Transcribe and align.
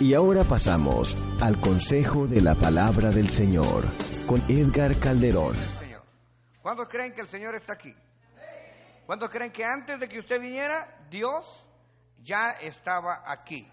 Y 0.00 0.14
ahora 0.14 0.44
pasamos 0.44 1.16
al 1.40 1.60
consejo 1.60 2.28
de 2.28 2.40
la 2.40 2.54
palabra 2.54 3.10
del 3.10 3.28
Señor 3.30 3.82
con 4.26 4.40
Edgar 4.48 4.96
Calderón. 5.00 5.56
¿Cuántos 6.62 6.86
creen 6.86 7.12
que 7.12 7.20
el 7.20 7.28
Señor 7.28 7.56
está 7.56 7.72
aquí? 7.72 7.92
¿Cuántos 9.06 9.28
creen 9.28 9.50
que 9.50 9.64
antes 9.64 9.98
de 9.98 10.08
que 10.08 10.20
usted 10.20 10.40
viniera, 10.40 11.04
Dios 11.10 11.44
ya 12.22 12.52
estaba 12.60 13.24
aquí? 13.26 13.68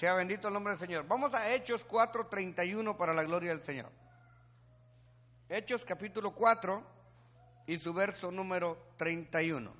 Sea 0.00 0.14
bendito 0.14 0.48
el 0.48 0.54
nombre 0.54 0.72
del 0.72 0.80
Señor. 0.80 1.06
Vamos 1.06 1.32
a 1.32 1.52
Hechos 1.54 1.86
4:31 1.86 2.96
para 2.96 3.14
la 3.14 3.22
gloria 3.22 3.50
del 3.50 3.64
Señor. 3.64 3.92
Hechos 5.48 5.84
capítulo 5.84 6.34
4 6.34 6.82
y 7.68 7.78
su 7.78 7.94
verso 7.94 8.32
número 8.32 8.78
31. 8.96 9.72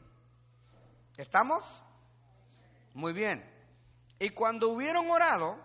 ¿Estamos? 1.16 1.64
Muy 2.94 3.12
bien. 3.12 3.55
Y 4.18 4.30
cuando 4.30 4.68
hubieron 4.68 5.10
orado, 5.10 5.58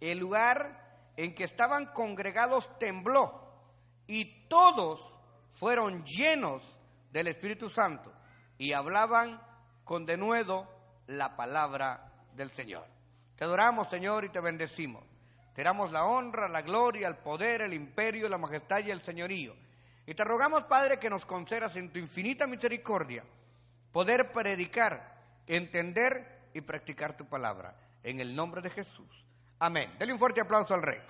el 0.00 0.18
lugar 0.18 1.12
en 1.16 1.34
que 1.34 1.44
estaban 1.44 1.86
congregados 1.86 2.68
tembló 2.78 3.48
y 4.06 4.46
todos 4.48 5.00
fueron 5.52 6.04
llenos 6.04 6.62
del 7.10 7.28
Espíritu 7.28 7.68
Santo 7.68 8.12
y 8.56 8.72
hablaban 8.72 9.40
con 9.84 10.06
denuedo 10.06 10.68
la 11.06 11.36
palabra 11.36 12.12
del 12.34 12.50
Señor. 12.52 12.86
Te 13.36 13.44
adoramos, 13.44 13.88
Señor, 13.88 14.24
y 14.24 14.30
te 14.30 14.40
bendecimos. 14.40 15.04
Te 15.54 15.62
damos 15.64 15.90
la 15.90 16.04
honra, 16.04 16.48
la 16.48 16.62
gloria, 16.62 17.08
el 17.08 17.16
poder, 17.16 17.62
el 17.62 17.72
imperio, 17.72 18.28
la 18.28 18.38
majestad 18.38 18.78
y 18.84 18.90
el 18.90 19.02
señorío. 19.02 19.54
Y 20.06 20.14
te 20.14 20.24
rogamos, 20.24 20.64
Padre, 20.64 20.98
que 20.98 21.10
nos 21.10 21.26
concedas 21.26 21.74
en 21.76 21.92
tu 21.92 21.98
infinita 21.98 22.46
misericordia 22.46 23.24
poder 23.92 24.30
predicar, 24.30 25.16
entender 25.46 26.37
y 26.54 26.60
practicar 26.60 27.16
tu 27.16 27.26
palabra. 27.28 27.76
En 28.02 28.20
el 28.20 28.34
nombre 28.34 28.60
de 28.60 28.70
Jesús. 28.70 29.24
Amén. 29.58 29.96
Dele 29.98 30.12
un 30.12 30.18
fuerte 30.18 30.40
aplauso 30.40 30.74
al 30.74 30.82
Rey. 30.82 31.00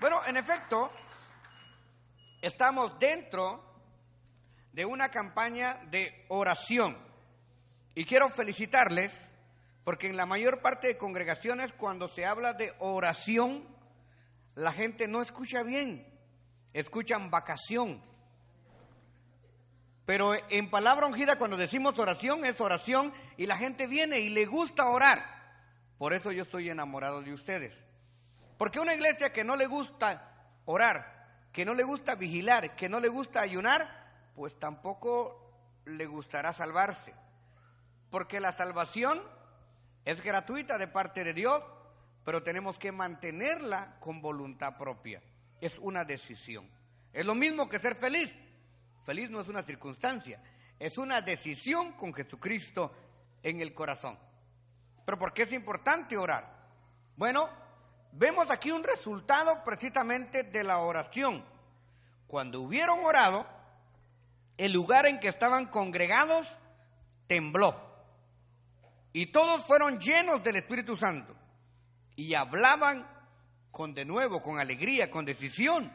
Bueno, 0.00 0.20
en 0.26 0.36
efecto, 0.36 0.90
estamos 2.40 2.98
dentro 2.98 3.62
de 4.72 4.84
una 4.84 5.08
campaña 5.08 5.80
de 5.90 6.26
oración. 6.28 6.96
Y 7.94 8.04
quiero 8.04 8.28
felicitarles 8.28 9.10
porque 9.84 10.08
en 10.08 10.16
la 10.16 10.26
mayor 10.26 10.60
parte 10.60 10.88
de 10.88 10.98
congregaciones 10.98 11.72
cuando 11.72 12.08
se 12.08 12.26
habla 12.26 12.52
de 12.52 12.74
oración, 12.80 13.66
la 14.54 14.72
gente 14.72 15.08
no 15.08 15.22
escucha 15.22 15.62
bien, 15.62 16.06
escuchan 16.72 17.30
vacación. 17.30 18.02
Pero 20.06 20.34
en 20.50 20.70
palabra 20.70 21.06
ungida 21.06 21.36
cuando 21.36 21.56
decimos 21.56 21.98
oración 21.98 22.44
es 22.44 22.60
oración 22.60 23.12
y 23.36 23.46
la 23.46 23.58
gente 23.58 23.88
viene 23.88 24.20
y 24.20 24.28
le 24.28 24.46
gusta 24.46 24.88
orar. 24.88 25.20
Por 25.98 26.14
eso 26.14 26.30
yo 26.30 26.44
estoy 26.44 26.70
enamorado 26.70 27.22
de 27.22 27.34
ustedes. 27.34 27.74
Porque 28.56 28.78
una 28.78 28.94
iglesia 28.94 29.32
que 29.32 29.42
no 29.42 29.56
le 29.56 29.66
gusta 29.66 30.60
orar, 30.64 31.48
que 31.52 31.64
no 31.64 31.74
le 31.74 31.82
gusta 31.82 32.14
vigilar, 32.14 32.76
que 32.76 32.88
no 32.88 33.00
le 33.00 33.08
gusta 33.08 33.40
ayunar, 33.40 34.06
pues 34.36 34.56
tampoco 34.60 35.80
le 35.84 36.06
gustará 36.06 36.52
salvarse. 36.52 37.12
Porque 38.08 38.38
la 38.38 38.52
salvación 38.52 39.20
es 40.04 40.22
gratuita 40.22 40.78
de 40.78 40.86
parte 40.86 41.24
de 41.24 41.34
Dios, 41.34 41.60
pero 42.24 42.44
tenemos 42.44 42.78
que 42.78 42.92
mantenerla 42.92 43.96
con 43.98 44.22
voluntad 44.22 44.78
propia. 44.78 45.20
Es 45.60 45.76
una 45.80 46.04
decisión. 46.04 46.70
Es 47.12 47.26
lo 47.26 47.34
mismo 47.34 47.68
que 47.68 47.80
ser 47.80 47.96
feliz. 47.96 48.30
Feliz 49.06 49.30
no 49.30 49.40
es 49.40 49.46
una 49.46 49.62
circunstancia, 49.62 50.42
es 50.80 50.98
una 50.98 51.20
decisión 51.20 51.92
con 51.92 52.12
Jesucristo 52.12 52.92
en 53.40 53.60
el 53.60 53.72
corazón. 53.72 54.18
Pero 55.04 55.16
¿por 55.16 55.32
qué 55.32 55.44
es 55.44 55.52
importante 55.52 56.18
orar? 56.18 56.68
Bueno, 57.16 57.48
vemos 58.10 58.50
aquí 58.50 58.72
un 58.72 58.82
resultado 58.82 59.62
precisamente 59.64 60.42
de 60.42 60.64
la 60.64 60.78
oración. 60.78 61.44
Cuando 62.26 62.60
hubieron 62.60 63.04
orado, 63.04 63.46
el 64.56 64.72
lugar 64.72 65.06
en 65.06 65.20
que 65.20 65.28
estaban 65.28 65.66
congregados 65.66 66.48
tembló. 67.28 67.80
Y 69.12 69.30
todos 69.30 69.64
fueron 69.66 70.00
llenos 70.00 70.42
del 70.42 70.56
Espíritu 70.56 70.96
Santo. 70.96 71.36
Y 72.16 72.34
hablaban 72.34 73.08
con 73.70 73.94
de 73.94 74.04
nuevo, 74.04 74.42
con 74.42 74.58
alegría, 74.58 75.08
con 75.08 75.24
decisión, 75.24 75.92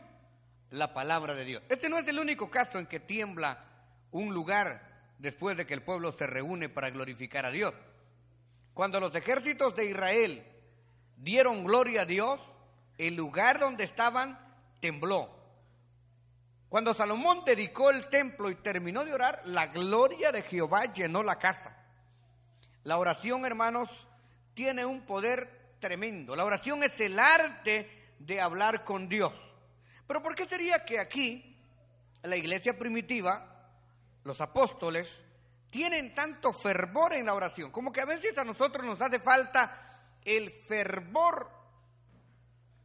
la 0.72 0.94
palabra 0.94 1.34
de 1.36 1.46
Dios. 1.46 1.64
Este 1.70 1.90
no 1.90 1.98
es 1.98 2.08
el 2.08 2.20
único 2.20 2.50
caso 2.50 2.80
en 2.80 2.88
que 2.88 3.00
tiembla 3.00 3.64
un 4.12 4.34
lugar 4.34 4.90
después 5.20 5.56
de 5.56 5.68
que 5.68 5.74
el 5.74 5.84
pueblo 5.84 6.12
se 6.14 6.26
reúne 6.26 6.70
para 6.70 6.90
glorificar 6.90 7.46
a 7.46 7.52
Dios. 7.52 7.74
Cuando 8.74 9.00
los 9.00 9.14
ejércitos 9.14 9.76
de 9.76 9.90
Israel 9.90 10.44
dieron 11.18 11.64
gloria 11.64 12.02
a 12.02 12.06
Dios, 12.06 12.40
el 12.98 13.16
lugar 13.16 13.60
donde 13.60 13.84
estaban 13.84 14.40
tembló. 14.80 15.30
Cuando 16.70 16.94
Salomón 16.94 17.44
dedicó 17.46 17.90
el 17.90 18.08
templo 18.08 18.50
y 18.50 18.56
terminó 18.56 19.04
de 19.04 19.14
orar, 19.14 19.42
la 19.44 19.68
gloria 19.68 20.32
de 20.32 20.42
Jehová 20.44 20.86
llenó 20.86 21.22
la 21.22 21.38
casa. 21.38 21.78
La 22.84 22.98
oración, 22.98 23.46
hermanos, 23.46 23.90
tiene 24.54 24.86
un 24.86 25.06
poder 25.06 25.76
tremendo. 25.80 26.36
La 26.36 26.46
oración 26.46 26.82
es 26.84 26.98
el 27.02 27.20
arte 27.20 28.14
de 28.20 28.40
hablar 28.40 28.86
con 28.86 29.10
Dios. 29.10 29.34
Pero 30.12 30.24
¿por 30.24 30.36
qué 30.36 30.46
sería 30.46 30.84
que 30.84 31.00
aquí, 31.00 31.58
la 32.24 32.36
iglesia 32.36 32.78
primitiva, 32.78 33.70
los 34.26 34.42
apóstoles, 34.42 35.08
tienen 35.70 36.14
tanto 36.14 36.52
fervor 36.52 37.14
en 37.14 37.28
la 37.28 37.34
oración? 37.34 37.72
Como 37.72 37.94
que 37.94 38.02
a 38.02 38.06
veces 38.06 38.38
a 38.38 38.44
nosotros 38.44 38.86
nos 38.86 39.02
hace 39.02 39.22
falta 39.22 40.18
el 40.26 40.52
fervor 40.52 41.50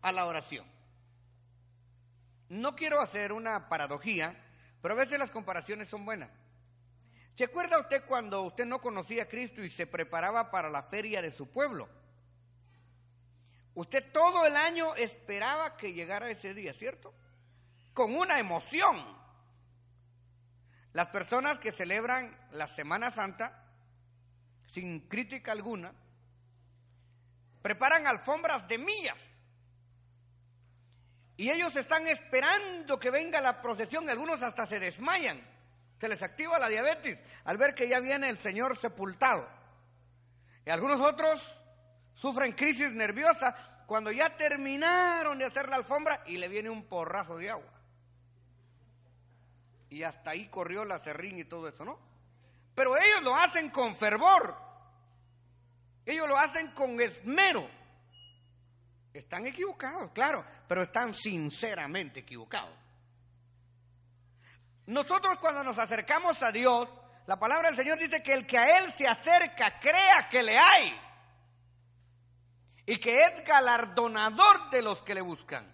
a 0.03 0.13
la 0.13 0.27
oración. 0.27 0.65
No 2.49 2.77
quiero 2.77 3.01
hacer 3.01 3.33
una 3.33 3.69
paradojía, 3.69 4.41
pero 4.81 4.95
a 4.95 4.99
veces 4.99 5.19
las 5.19 5.33
comparaciones 5.33 5.89
son 5.89 6.05
buenas. 6.05 6.31
¿Se 7.35 7.43
acuerda 7.43 7.81
usted 7.81 8.05
cuando 8.07 8.43
usted 8.43 8.67
no 8.67 8.81
conocía 8.81 9.25
a 9.25 9.29
Cristo 9.29 9.65
y 9.65 9.71
se 9.71 9.89
preparaba 9.89 10.53
para 10.53 10.71
la 10.71 10.85
feria 10.85 11.21
de 11.21 11.33
su 11.33 11.51
pueblo? 11.51 11.89
Usted 13.77 14.11
todo 14.11 14.47
el 14.47 14.57
año 14.57 14.95
esperaba 14.95 15.77
que 15.77 15.93
llegara 15.93 16.31
ese 16.31 16.55
día, 16.55 16.73
¿cierto? 16.73 17.13
Con 17.93 18.17
una 18.17 18.39
emoción. 18.39 18.97
Las 20.95 21.09
personas 21.09 21.59
que 21.59 21.73
celebran 21.73 22.35
la 22.53 22.69
Semana 22.69 23.11
Santa, 23.11 23.67
sin 24.73 25.01
crítica 25.09 25.53
alguna, 25.53 25.93
preparan 27.61 28.07
alfombras 28.07 28.67
de 28.67 28.79
millas. 28.79 29.23
Y 31.37 31.51
ellos 31.51 31.77
están 31.77 32.07
esperando 32.07 32.99
que 32.99 33.11
venga 33.11 33.43
la 33.43 33.61
procesión, 33.61 34.09
algunos 34.09 34.43
hasta 34.43 34.67
se 34.67 34.81
desmayan, 34.81 35.39
se 36.01 36.09
les 36.09 36.23
activa 36.23 36.59
la 36.59 36.71
diabetes 36.71 37.19
al 37.45 37.59
ver 37.59 37.75
que 37.75 37.91
ya 37.91 38.01
viene 38.01 38.31
el 38.31 38.39
Señor 38.39 38.79
sepultado. 38.79 39.47
Y 40.65 40.71
algunos 40.71 40.99
otros 41.03 41.56
sufren 42.17 42.53
crisis 42.53 42.93
nerviosa 42.93 43.55
cuando 43.87 44.11
ya 44.11 44.37
terminaron 44.37 45.39
de 45.39 45.45
hacer 45.45 45.69
la 45.69 45.77
alfombra 45.77 46.23
y 46.27 46.39
le 46.39 46.49
viene 46.49 46.69
un 46.69 46.89
porrazo 46.89 47.37
de 47.37 47.51
agua. 47.51 47.73
Y 49.89 50.03
hasta 50.03 50.31
ahí 50.33 50.49
corrió 50.49 50.85
la 50.85 50.99
serrín 50.99 51.39
y 51.39 51.45
todo 51.45 51.69
eso, 51.69 51.85
¿no? 51.85 51.99
Pero 52.75 52.97
ellos 52.97 53.23
lo 53.23 53.35
hacen 53.37 53.71
con 53.71 53.95
fervor. 53.95 54.57
Ellos 56.05 56.29
lo 56.29 56.37
hacen 56.37 56.73
con 56.73 57.01
esmero. 57.01 57.69
Están 59.15 59.47
equivocados, 59.47 60.11
claro, 60.13 60.45
pero 60.69 60.83
están 60.83 61.15
sinceramente 61.15 62.21
equivocados. 62.21 62.77
Nosotros 64.87 65.39
cuando 65.39 65.65
nos 65.65 65.79
acercamos 65.79 66.43
a 66.43 66.53
Dios, 66.53 66.89
la 67.27 67.39
palabra 67.39 67.69
del 67.69 67.77
Señor 67.77 67.99
dice 67.99 68.23
que 68.23 68.35
el 68.35 68.47
que 68.47 68.59
a 68.59 68.79
Él 68.79 68.93
se 68.93 69.07
acerca 69.07 69.79
crea 69.81 70.29
que 70.29 70.43
le 70.43 70.59
hay 70.59 71.06
y 72.87 72.99
que 72.99 73.21
es 73.21 73.45
galardonador 73.45 74.71
de 74.71 74.81
los 74.81 75.03
que 75.03 75.15
le 75.15 75.21
buscan. 75.21 75.67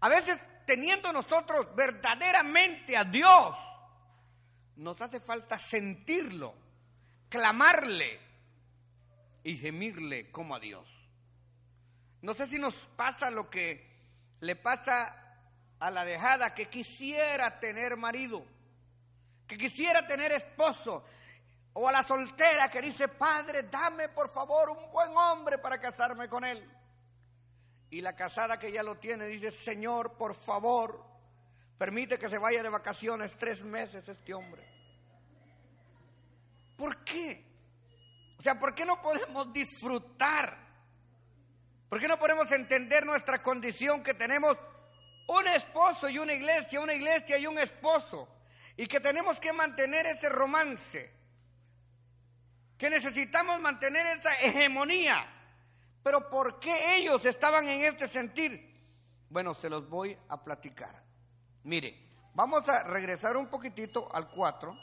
A 0.00 0.08
veces 0.08 0.38
teniendo 0.64 1.12
nosotros 1.12 1.74
verdaderamente 1.74 2.96
a 2.96 3.04
Dios, 3.04 3.56
nos 4.76 5.00
hace 5.00 5.20
falta 5.20 5.58
sentirlo, 5.58 6.54
clamarle 7.28 8.20
y 9.42 9.56
gemirle 9.56 10.30
como 10.30 10.54
a 10.54 10.60
Dios. 10.60 10.88
No 12.22 12.34
sé 12.34 12.46
si 12.46 12.58
nos 12.58 12.74
pasa 12.96 13.30
lo 13.30 13.50
que 13.50 13.92
le 14.40 14.56
pasa 14.56 15.20
a 15.78 15.90
la 15.90 16.04
dejada 16.04 16.54
que 16.54 16.68
quisiera 16.68 17.60
tener 17.60 17.96
marido, 17.96 18.44
que 19.46 19.58
quisiera 19.58 20.06
tener 20.06 20.32
esposo, 20.32 21.04
o 21.74 21.88
a 21.88 21.92
la 21.92 22.02
soltera 22.02 22.70
que 22.70 22.80
dice, 22.80 23.08
Padre, 23.08 23.64
dame 23.64 24.08
por 24.08 24.30
favor 24.30 24.70
un 24.70 24.90
buen 24.92 25.16
hombre 25.16 25.58
para 25.58 25.80
casarme 25.80 26.28
con 26.28 26.44
él. 26.44 26.64
Y 27.90 28.00
la 28.00 28.14
casada 28.14 28.58
que 28.58 28.72
ya 28.72 28.82
lo 28.82 28.96
tiene 28.96 29.26
dice, 29.26 29.50
Señor, 29.50 30.16
por 30.16 30.34
favor, 30.34 31.04
permite 31.76 32.18
que 32.18 32.28
se 32.28 32.38
vaya 32.38 32.62
de 32.62 32.68
vacaciones 32.68 33.36
tres 33.36 33.62
meses 33.62 34.08
este 34.08 34.34
hombre. 34.34 34.64
¿Por 36.76 37.04
qué? 37.04 37.44
O 38.38 38.42
sea, 38.42 38.58
¿por 38.58 38.74
qué 38.74 38.84
no 38.84 39.00
podemos 39.00 39.52
disfrutar? 39.52 40.56
¿Por 41.88 41.98
qué 41.98 42.08
no 42.08 42.18
podemos 42.18 42.50
entender 42.52 43.04
nuestra 43.04 43.42
condición 43.42 44.02
que 44.02 44.14
tenemos 44.14 44.56
un 45.28 45.46
esposo 45.48 46.08
y 46.08 46.18
una 46.18 46.34
iglesia, 46.34 46.80
una 46.80 46.94
iglesia 46.94 47.38
y 47.38 47.46
un 47.46 47.58
esposo? 47.58 48.28
Y 48.76 48.86
que 48.86 49.00
tenemos 49.00 49.38
que 49.40 49.52
mantener 49.52 50.06
ese 50.06 50.28
romance, 50.28 51.12
que 52.78 52.90
necesitamos 52.90 53.60
mantener 53.60 54.18
esa 54.18 54.34
hegemonía. 54.40 55.26
Pero 56.02 56.28
¿por 56.28 56.58
qué 56.60 56.96
ellos 56.96 57.24
estaban 57.24 57.66
en 57.68 57.84
este 57.84 58.08
sentir? 58.08 58.72
Bueno, 59.30 59.54
se 59.54 59.70
los 59.70 59.88
voy 59.88 60.16
a 60.28 60.42
platicar. 60.42 61.02
Mire, 61.62 61.94
vamos 62.34 62.68
a 62.68 62.84
regresar 62.84 63.36
un 63.36 63.46
poquitito 63.46 64.14
al 64.14 64.28
4. 64.28 64.76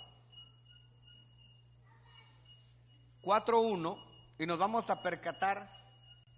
4.1 3.23 3.97
y 4.39 4.45
nos 4.47 4.57
vamos 4.57 4.89
a 4.89 5.01
percatar 5.01 5.69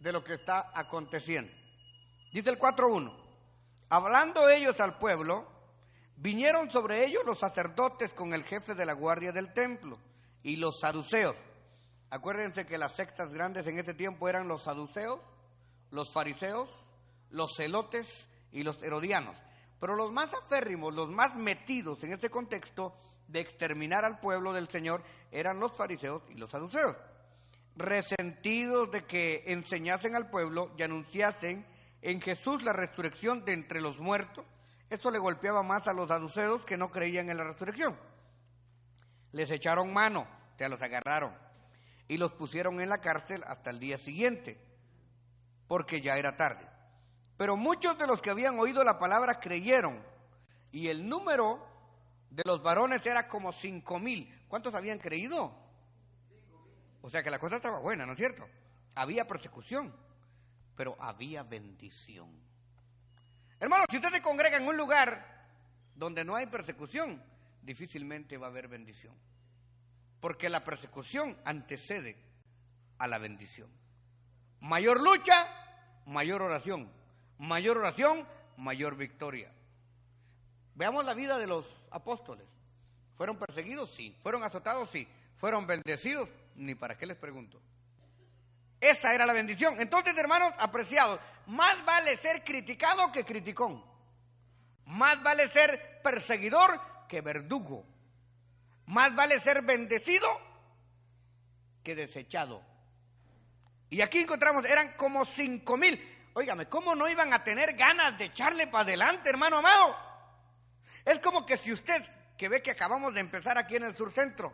de 0.02 0.12
lo 0.12 0.22
que 0.24 0.34
está 0.34 0.72
aconteciendo. 0.74 1.52
Dice 2.34 2.50
el 2.50 2.60
4.1, 2.60 3.16
hablando 3.88 4.50
ellos 4.50 4.78
al 4.82 4.98
pueblo, 4.98 5.48
vinieron 6.18 6.70
sobre 6.70 7.06
ellos 7.06 7.24
los 7.26 7.40
sacerdotes 7.40 8.14
con 8.14 8.34
el 8.34 8.44
jefe 8.44 8.76
de 8.76 8.86
la 8.86 8.94
guardia 8.94 9.32
del 9.32 9.54
templo 9.54 9.98
y 10.44 10.58
los 10.58 10.80
saduceos. 10.80 11.36
Acuérdense 12.10 12.66
que 12.66 12.78
las 12.78 12.96
sectas 12.96 13.34
grandes 13.34 13.66
en 13.66 13.80
ese 13.80 13.94
tiempo 13.94 14.30
eran 14.30 14.48
los 14.48 14.64
saduceos, 14.64 15.20
los 15.90 16.12
fariseos, 16.12 16.70
los 17.32 17.56
celotes 17.56 18.08
y 18.52 18.64
los 18.64 18.82
herodianos. 18.84 19.36
Pero 19.80 19.96
los 19.96 20.12
más 20.12 20.32
aférrimos, 20.34 20.94
los 20.94 21.10
más 21.10 21.36
metidos 21.36 22.04
en 22.04 22.14
este 22.14 22.30
contexto, 22.30 22.94
de 23.28 23.40
exterminar 23.40 24.06
al 24.06 24.20
pueblo 24.20 24.54
del 24.54 24.70
Señor 24.70 25.04
eran 25.32 25.60
los 25.60 25.76
fariseos 25.76 26.22
y 26.30 26.36
los 26.36 26.52
saduceos, 26.52 26.96
resentidos 27.76 28.92
de 28.92 29.06
que 29.06 29.44
enseñasen 29.48 30.16
al 30.16 30.30
pueblo 30.30 30.72
y 30.78 30.84
anunciasen 30.84 31.66
en 32.02 32.22
Jesús 32.22 32.64
la 32.64 32.74
resurrección 32.74 33.44
de 33.46 33.54
entre 33.54 33.82
los 33.82 34.00
muertos. 34.00 34.46
Eso 34.90 35.10
le 35.10 35.18
golpeaba 35.18 35.64
más 35.64 35.88
a 35.88 35.94
los 35.94 36.10
saduceos 36.10 36.64
que 36.66 36.78
no 36.78 36.92
creían 36.92 37.30
en 37.30 37.38
la 37.38 37.46
resurrección. 37.46 37.98
Les 39.34 39.52
echaron 39.52 39.92
mano, 39.92 40.26
se 40.58 40.70
los 40.70 40.82
agarraron 40.82 41.36
y 42.08 42.18
los 42.18 42.32
pusieron 42.34 42.80
en 42.80 42.90
la 42.90 43.02
cárcel 43.02 43.44
hasta 43.48 43.72
el 43.72 43.80
día 43.80 43.98
siguiente, 43.98 44.64
porque 45.68 46.02
ya 46.02 46.18
era 46.18 46.38
tarde. 46.38 46.68
Pero 47.36 47.58
muchos 47.58 47.98
de 47.98 48.08
los 48.08 48.22
que 48.22 48.30
habían 48.30 48.60
oído 48.60 48.84
la 48.84 49.00
palabra 49.00 49.40
creyeron 49.40 50.02
y 50.72 50.88
el 50.88 51.10
número 51.10 51.68
de 52.30 52.44
los 52.46 52.62
varones 52.62 53.06
era 53.06 53.28
como 53.28 53.52
cinco 53.52 54.00
mil. 54.00 54.34
¿Cuántos 54.48 54.76
habían 54.76 55.00
creído? 55.00 55.54
O 57.02 57.10
sea 57.10 57.24
que 57.24 57.32
la 57.32 57.40
cosa 57.40 57.56
estaba 57.56 57.80
buena, 57.80 58.06
¿no 58.06 58.14
es 58.14 58.20
cierto? 58.20 58.48
Había 58.96 59.28
persecución, 59.28 59.94
pero 60.76 60.96
había 61.00 61.42
bendición. 61.44 62.30
Hermano, 63.60 63.86
si 63.90 63.98
usted 63.98 64.12
se 64.12 64.22
congrega 64.22 64.58
en 64.58 64.68
un 64.68 64.78
lugar 64.78 65.48
donde 65.96 66.24
no 66.24 66.36
hay 66.36 66.46
persecución, 66.46 67.22
difícilmente 67.64 68.38
va 68.38 68.48
a 68.48 68.50
haber 68.50 68.68
bendición. 68.68 69.16
Porque 70.20 70.50
la 70.50 70.64
persecución 70.64 71.38
antecede 71.44 72.16
a 72.98 73.08
la 73.08 73.18
bendición. 73.18 73.70
Mayor 74.60 75.02
lucha, 75.02 75.48
mayor 76.06 76.42
oración. 76.42 76.90
Mayor 77.40 77.78
oración, 77.78 78.26
mayor 78.58 78.96
victoria. 78.96 79.52
Veamos 80.76 81.04
la 81.04 81.14
vida 81.14 81.38
de 81.38 81.48
los 81.48 81.66
apóstoles. 81.92 82.48
¿Fueron 83.18 83.38
perseguidos? 83.38 83.90
Sí. 83.92 84.18
¿Fueron 84.24 84.44
azotados? 84.44 84.90
Sí. 84.90 85.08
¿Fueron 85.38 85.68
bendecidos? 85.68 86.30
Ni 86.56 86.76
para 86.76 86.98
qué 86.98 87.06
les 87.06 87.18
pregunto. 87.18 87.62
Esa 88.80 89.14
era 89.14 89.26
la 89.26 89.34
bendición. 89.34 89.80
Entonces, 89.80 90.18
hermanos 90.18 90.54
apreciados, 90.58 91.20
más 91.48 91.84
vale 91.86 92.18
ser 92.18 92.44
criticado 92.44 93.12
que 93.12 93.24
criticón. 93.24 93.84
Más 94.86 95.22
vale 95.24 95.50
ser 95.50 96.02
perseguidor 96.04 96.80
que 97.08 97.22
verdugo. 97.22 97.86
Más 98.88 99.16
vale 99.16 99.40
ser 99.40 99.62
bendecido 99.62 100.28
que 101.84 101.96
desechado. 101.96 102.64
Y 103.90 104.02
aquí 104.02 104.20
encontramos, 104.20 104.66
eran 104.66 104.94
como 104.98 105.26
cinco 105.26 105.78
mil. 105.78 106.02
Óigame, 106.34 106.68
¿cómo 106.68 106.96
no 106.96 107.08
iban 107.08 107.34
a 107.34 107.44
tener 107.44 107.76
ganas 107.76 108.18
de 108.18 108.26
echarle 108.26 108.68
para 108.68 108.84
adelante, 108.84 109.30
hermano 109.30 109.58
amado? 109.58 109.96
Es 111.06 111.20
como 111.20 111.46
que 111.46 111.58
si 111.58 111.72
usted, 111.72 112.04
que 112.38 112.50
ve 112.50 112.62
que 112.62 112.72
acabamos 112.72 113.14
de 113.14 113.20
empezar 113.20 113.58
aquí 113.58 113.76
en 113.76 113.84
el 113.84 113.96
sur 113.96 114.12
centro, 114.12 114.52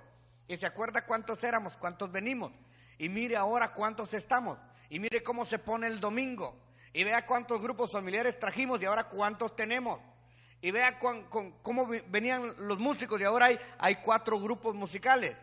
y 0.47 0.57
se 0.57 0.65
acuerda 0.65 1.05
cuántos 1.05 1.41
éramos, 1.43 1.77
cuántos 1.77 2.11
venimos, 2.11 2.51
y 2.97 3.07
mire 3.07 3.37
ahora 3.37 3.71
cuántos 3.73 4.13
estamos, 4.13 4.57
y 4.89 4.99
mire 4.99 5.23
cómo 5.23 5.45
se 5.45 5.59
pone 5.59 5.87
el 5.87 5.99
domingo, 5.99 6.59
y 6.91 7.03
vea 7.03 7.25
cuántos 7.25 7.61
grupos 7.61 7.91
familiares 7.91 8.37
trajimos 8.39 8.81
y 8.81 8.85
ahora 8.85 9.05
cuántos 9.05 9.55
tenemos, 9.55 10.01
y 10.61 10.71
vea 10.71 10.99
cómo 10.99 11.87
venían 12.07 12.53
los 12.67 12.79
músicos 12.79 13.19
y 13.19 13.23
ahora 13.23 13.47
hay, 13.47 13.59
hay 13.77 13.95
cuatro 13.97 14.39
grupos 14.39 14.75
musicales. 14.75 15.35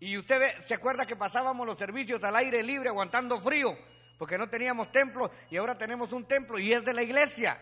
Y 0.00 0.16
usted 0.16 0.38
ve, 0.38 0.54
se 0.66 0.74
acuerda 0.74 1.06
que 1.06 1.16
pasábamos 1.16 1.66
los 1.66 1.78
servicios 1.78 2.22
al 2.22 2.36
aire 2.36 2.62
libre 2.62 2.88
aguantando 2.88 3.40
frío, 3.40 3.76
porque 4.18 4.38
no 4.38 4.48
teníamos 4.48 4.90
templo 4.92 5.30
y 5.50 5.56
ahora 5.56 5.76
tenemos 5.76 6.12
un 6.12 6.26
templo 6.26 6.58
y 6.58 6.72
es 6.72 6.84
de 6.84 6.92
la 6.92 7.02
iglesia. 7.02 7.60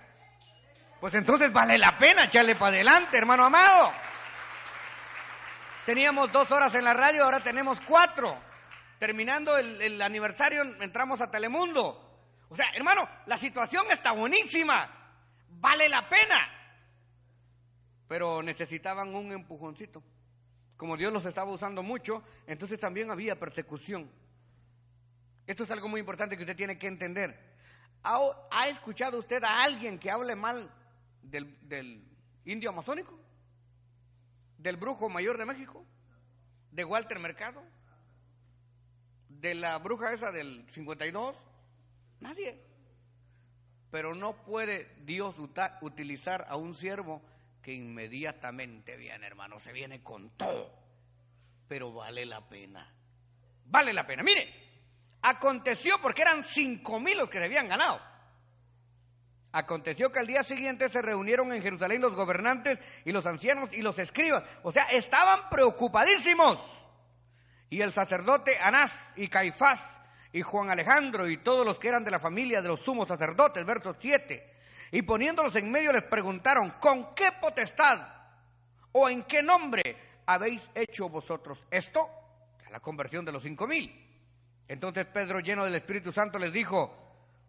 Pues 1.01 1.15
entonces 1.15 1.53
vale 1.53 1.79
la 1.79 1.97
pena 1.99 2.25
echarle 2.25 2.57
para 2.57 2.75
adelante, 2.75 3.19
hermano 3.19 3.45
amado. 3.45 3.93
Teníamos 5.85 6.33
dos 6.33 6.51
horas 6.51 6.75
en 6.75 6.85
la 6.85 6.95
radio, 6.95 7.25
ahora 7.25 7.41
tenemos 7.41 7.81
cuatro. 7.83 8.37
Terminando 8.99 9.57
el, 9.59 10.01
aniversario, 10.01 10.63
entramos 10.81 11.21
a 11.21 11.31
Telemundo. 11.31 12.03
O 12.49 12.57
sea, 12.57 12.67
hermano, 12.75 13.09
la 13.27 13.37
situación 13.37 13.87
está 13.91 14.13
buenísima. 14.13 15.06
Vale 15.49 15.89
la 15.89 16.09
pena. 16.09 16.53
Pero 18.09 18.43
necesitaban 18.43 19.15
un 19.15 19.33
empujoncito. 19.33 20.03
Como 20.77 20.97
Dios 20.97 21.13
los 21.13 21.25
estaba 21.25 21.51
usando 21.51 21.83
mucho, 21.83 22.23
entonces 22.47 22.79
también 22.79 23.11
había 23.11 23.39
persecución. 23.39 24.11
Esto 25.47 25.65
es 25.65 25.71
algo 25.71 25.89
muy 25.89 26.01
importante 26.01 26.37
que 26.37 26.43
usted 26.43 26.57
tiene 26.57 26.79
que 26.79 26.89
entender. 26.89 27.39
¿Ha, 28.03 28.69
escuchado 28.69 29.19
usted 29.19 29.43
a 29.43 29.65
alguien 29.65 29.99
que 29.99 30.11
hable 30.11 30.37
mal 30.37 30.71
del, 31.23 32.05
indio 32.45 32.71
amazónico, 32.71 33.19
del 34.59 34.77
brujo 34.77 35.09
mayor 35.09 35.39
de 35.39 35.47
México, 35.47 35.85
de 36.71 36.85
Walter 36.85 37.19
Mercado, 37.19 37.63
de 39.29 39.55
la 39.55 39.79
bruja 39.79 40.13
esa 40.13 40.31
del 40.31 40.67
52, 40.71 41.37
nadie. 42.21 42.66
Pero 43.97 44.15
no 44.15 44.35
puede 44.45 44.91
Dios 45.07 45.37
utilizar 45.81 46.45
a 46.51 46.57
un 46.57 46.75
siervo 46.75 47.23
que 47.63 47.73
inmediatamente 47.73 48.95
viene, 48.95 49.27
hermano, 49.27 49.59
se 49.59 49.73
viene 49.73 50.03
con 50.03 50.37
todo. 50.37 50.71
Pero 51.67 51.95
vale 51.95 52.27
la 52.27 52.47
pena. 52.47 52.93
Vale 53.65 53.95
la 53.95 54.07
pena. 54.07 54.23
Mire, 54.23 54.53
aconteció 55.23 55.95
porque 56.03 56.21
eran 56.21 56.45
cinco 56.45 57.01
mil 57.01 57.17
los 57.17 57.31
que 57.31 57.39
le 57.39 57.47
habían 57.47 57.69
ganado. 57.69 57.99
Aconteció 59.53 60.13
que 60.13 60.19
al 60.19 60.27
día 60.27 60.43
siguiente 60.43 60.91
se 60.91 61.01
reunieron 61.01 61.51
en 61.55 61.63
Jerusalén 61.63 62.03
los 62.03 62.13
gobernantes 62.13 62.79
y 63.07 63.13
los 63.13 63.25
ancianos 63.25 63.71
y 63.73 63.81
los 63.81 63.99
escribas. 63.99 64.43
O 64.63 64.73
sea, 64.73 64.85
estaban 64.89 65.49
preocupadísimos. 65.49 66.59
Y 67.71 67.81
el 67.81 67.93
sacerdote 67.93 68.59
Anás 68.59 68.93
y 69.17 69.29
Caifás 69.29 69.81
y 70.37 70.43
Juan 70.43 70.69
Alejandro 70.69 71.27
y 71.31 71.39
todos 71.39 71.65
los 71.65 71.79
que 71.79 71.89
eran 71.89 72.05
de 72.05 72.11
la 72.11 72.21
familia 72.21 72.61
de 72.61 72.69
los 72.69 72.81
sumos 72.81 73.09
sacerdotes, 73.09 73.65
verso 73.65 73.97
7. 73.99 74.53
Y 74.93 75.01
poniéndolos 75.01 75.57
en 75.57 75.71
medio 75.71 75.93
les 75.93 76.03
preguntaron, 76.03 76.75
¿con 76.79 77.15
qué 77.15 77.29
potestad 77.41 78.07
o 78.93 79.09
en 79.09 79.23
qué 79.23 79.43
nombre 79.43 79.97
habéis 80.27 80.61
hecho 80.75 81.09
vosotros 81.09 81.59
esto? 81.71 82.07
La 82.71 82.81
conversión 82.81 83.25
de 83.25 83.33
los 83.33 83.43
cinco 83.43 83.67
mil. 83.67 83.91
Entonces 84.69 85.07
Pedro, 85.07 85.41
lleno 85.41 85.65
del 85.65 85.77
Espíritu 85.77 86.13
Santo, 86.13 86.39
les 86.39 86.53
dijo, 86.53 86.95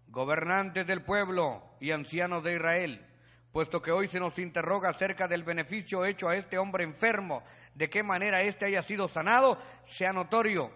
gobernantes 0.08 0.88
del 0.88 1.04
pueblo 1.04 1.62
y 1.82 1.92
ancianos 1.92 2.42
de 2.42 2.56
Israel, 2.56 3.06
puesto 3.52 3.82
que 3.82 3.92
hoy 3.92 4.08
se 4.08 4.22
nos 4.22 4.40
interroga 4.40 4.92
acerca 4.92 5.28
del 5.28 5.44
beneficio 5.44 6.06
hecho 6.06 6.30
a 6.30 6.38
este 6.38 6.58
hombre 6.58 6.86
enfermo, 6.86 7.44
de 7.76 7.90
qué 7.90 8.02
manera 8.02 8.44
éste 8.44 8.64
haya 8.64 8.82
sido 8.82 9.10
sanado, 9.10 9.62
sea 9.86 10.14
notorio 10.14 10.72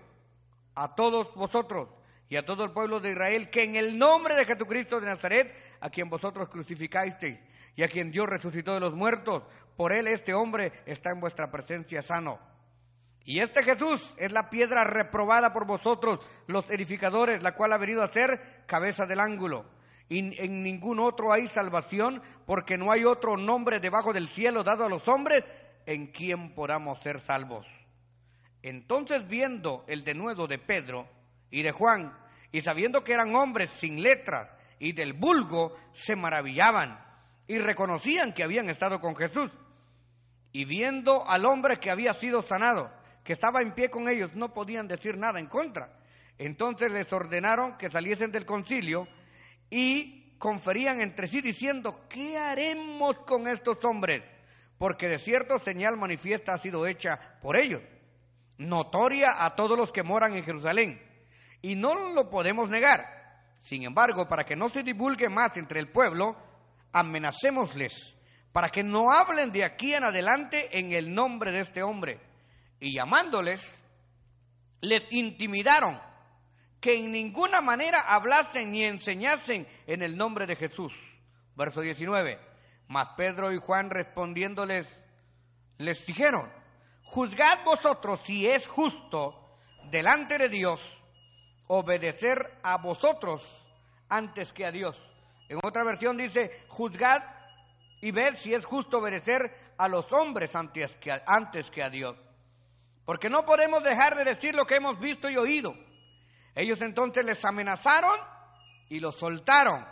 a 0.75 0.93
todos 0.93 1.33
vosotros 1.35 2.00
y 2.31 2.37
a 2.37 2.45
todo 2.45 2.63
el 2.63 2.71
pueblo 2.71 3.01
de 3.01 3.11
Israel 3.11 3.49
que 3.49 3.63
en 3.63 3.75
el 3.75 3.99
nombre 3.99 4.35
de 4.35 4.45
Jesucristo 4.45 5.01
de 5.01 5.07
Nazaret, 5.07 5.53
a 5.81 5.89
quien 5.89 6.09
vosotros 6.09 6.47
crucificasteis 6.47 7.37
y 7.75 7.83
a 7.83 7.89
quien 7.89 8.09
Dios 8.09 8.25
resucitó 8.25 8.73
de 8.73 8.79
los 8.79 8.93
muertos, 8.93 9.43
por 9.75 9.91
él 9.91 10.07
este 10.07 10.33
hombre 10.33 10.71
está 10.85 11.11
en 11.11 11.19
vuestra 11.19 11.51
presencia 11.51 12.01
sano. 12.01 12.39
Y 13.25 13.41
este 13.41 13.65
Jesús 13.65 14.01
es 14.15 14.31
la 14.31 14.49
piedra 14.49 14.85
reprobada 14.85 15.51
por 15.51 15.65
vosotros, 15.65 16.21
los 16.47 16.69
edificadores, 16.69 17.43
la 17.43 17.53
cual 17.53 17.73
ha 17.73 17.77
venido 17.77 18.01
a 18.01 18.13
ser 18.13 18.63
cabeza 18.65 19.05
del 19.05 19.19
ángulo. 19.19 19.65
Y 20.07 20.41
en 20.41 20.63
ningún 20.63 21.01
otro 21.01 21.33
hay 21.33 21.49
salvación, 21.49 22.21
porque 22.45 22.77
no 22.77 22.93
hay 22.93 23.03
otro 23.03 23.35
nombre 23.35 23.81
debajo 23.81 24.13
del 24.13 24.29
cielo 24.29 24.63
dado 24.63 24.85
a 24.85 24.89
los 24.89 25.05
hombres 25.09 25.43
en 25.85 26.07
quien 26.07 26.55
podamos 26.55 26.99
ser 26.99 27.19
salvos. 27.19 27.67
Entonces 28.63 29.27
viendo 29.27 29.83
el 29.89 30.05
denuedo 30.05 30.47
de 30.47 30.59
Pedro 30.59 31.09
y 31.49 31.63
de 31.63 31.73
Juan, 31.73 32.20
y 32.51 32.61
sabiendo 32.61 33.03
que 33.03 33.13
eran 33.13 33.35
hombres 33.35 33.69
sin 33.77 34.01
letras 34.01 34.49
y 34.79 34.93
del 34.93 35.13
vulgo, 35.13 35.75
se 35.93 36.15
maravillaban 36.15 36.99
y 37.47 37.57
reconocían 37.57 38.33
que 38.33 38.43
habían 38.43 38.69
estado 38.69 38.99
con 38.99 39.15
Jesús. 39.15 39.51
Y 40.51 40.65
viendo 40.65 41.27
al 41.27 41.45
hombre 41.45 41.79
que 41.79 41.91
había 41.91 42.13
sido 42.13 42.41
sanado, 42.41 42.91
que 43.23 43.33
estaba 43.33 43.61
en 43.61 43.73
pie 43.73 43.89
con 43.89 44.09
ellos, 44.09 44.33
no 44.35 44.53
podían 44.53 44.87
decir 44.87 45.17
nada 45.17 45.39
en 45.39 45.47
contra. 45.47 45.97
Entonces 46.37 46.91
les 46.91 47.11
ordenaron 47.13 47.77
que 47.77 47.91
saliesen 47.91 48.31
del 48.31 48.45
concilio 48.45 49.07
y 49.69 50.35
conferían 50.37 51.01
entre 51.01 51.27
sí 51.27 51.39
diciendo, 51.39 52.07
¿qué 52.09 52.37
haremos 52.37 53.19
con 53.19 53.47
estos 53.47 53.83
hombres? 53.85 54.23
Porque 54.77 55.07
de 55.07 55.19
cierto 55.19 55.59
señal 55.59 55.97
manifiesta 55.97 56.55
ha 56.55 56.57
sido 56.57 56.87
hecha 56.87 57.37
por 57.41 57.55
ellos, 57.55 57.81
notoria 58.57 59.45
a 59.45 59.55
todos 59.55 59.77
los 59.77 59.91
que 59.91 60.03
moran 60.03 60.35
en 60.35 60.43
Jerusalén. 60.43 61.10
Y 61.61 61.75
no 61.75 62.13
lo 62.13 62.29
podemos 62.29 62.69
negar. 62.69 63.21
Sin 63.59 63.83
embargo, 63.83 64.27
para 64.27 64.43
que 64.43 64.55
no 64.55 64.69
se 64.69 64.83
divulgue 64.83 65.29
más 65.29 65.55
entre 65.57 65.79
el 65.79 65.91
pueblo, 65.91 66.35
amenacémosles, 66.91 68.15
para 68.51 68.69
que 68.69 68.83
no 68.83 69.11
hablen 69.11 69.51
de 69.51 69.63
aquí 69.63 69.93
en 69.93 70.03
adelante 70.03 70.77
en 70.77 70.91
el 70.91 71.13
nombre 71.13 71.51
de 71.51 71.61
este 71.61 71.83
hombre 71.83 72.19
y 72.79 72.95
llamándoles, 72.95 73.61
les 74.81 75.03
intimidaron 75.11 76.01
que 76.81 76.95
en 76.95 77.11
ninguna 77.11 77.61
manera 77.61 78.01
hablasen 78.01 78.71
ni 78.71 78.83
enseñasen 78.83 79.67
en 79.85 80.01
el 80.01 80.17
nombre 80.17 80.47
de 80.47 80.55
Jesús. 80.55 80.91
Verso 81.55 81.81
19. 81.81 82.39
Mas 82.87 83.09
Pedro 83.15 83.53
y 83.53 83.57
Juan 83.57 83.91
respondiéndoles, 83.91 84.87
les 85.77 86.03
dijeron, 86.05 86.51
juzgad 87.03 87.63
vosotros 87.63 88.19
si 88.25 88.47
es 88.47 88.67
justo 88.67 89.59
delante 89.91 90.37
de 90.37 90.49
Dios 90.49 90.81
obedecer 91.73 92.59
a 92.63 92.77
vosotros 92.77 93.41
antes 94.09 94.51
que 94.51 94.65
a 94.65 94.71
Dios. 94.71 94.93
En 95.47 95.57
otra 95.63 95.85
versión 95.85 96.17
dice, 96.17 96.65
juzgad 96.67 97.23
y 98.01 98.11
ver 98.11 98.35
si 98.35 98.53
es 98.53 98.65
justo 98.65 98.97
obedecer 98.97 99.73
a 99.77 99.87
los 99.87 100.11
hombres 100.11 100.53
antes 100.53 100.91
que 100.97 101.13
a, 101.13 101.23
antes 101.25 101.71
que 101.71 101.81
a 101.81 101.89
Dios. 101.89 102.17
Porque 103.05 103.29
no 103.29 103.45
podemos 103.45 103.81
dejar 103.83 104.17
de 104.17 104.25
decir 104.25 104.53
lo 104.53 104.65
que 104.65 104.75
hemos 104.75 104.99
visto 104.99 105.29
y 105.29 105.37
oído. 105.37 105.73
Ellos 106.55 106.81
entonces 106.81 107.25
les 107.25 107.43
amenazaron 107.45 108.19
y 108.89 108.99
los 108.99 109.15
soltaron, 109.15 109.87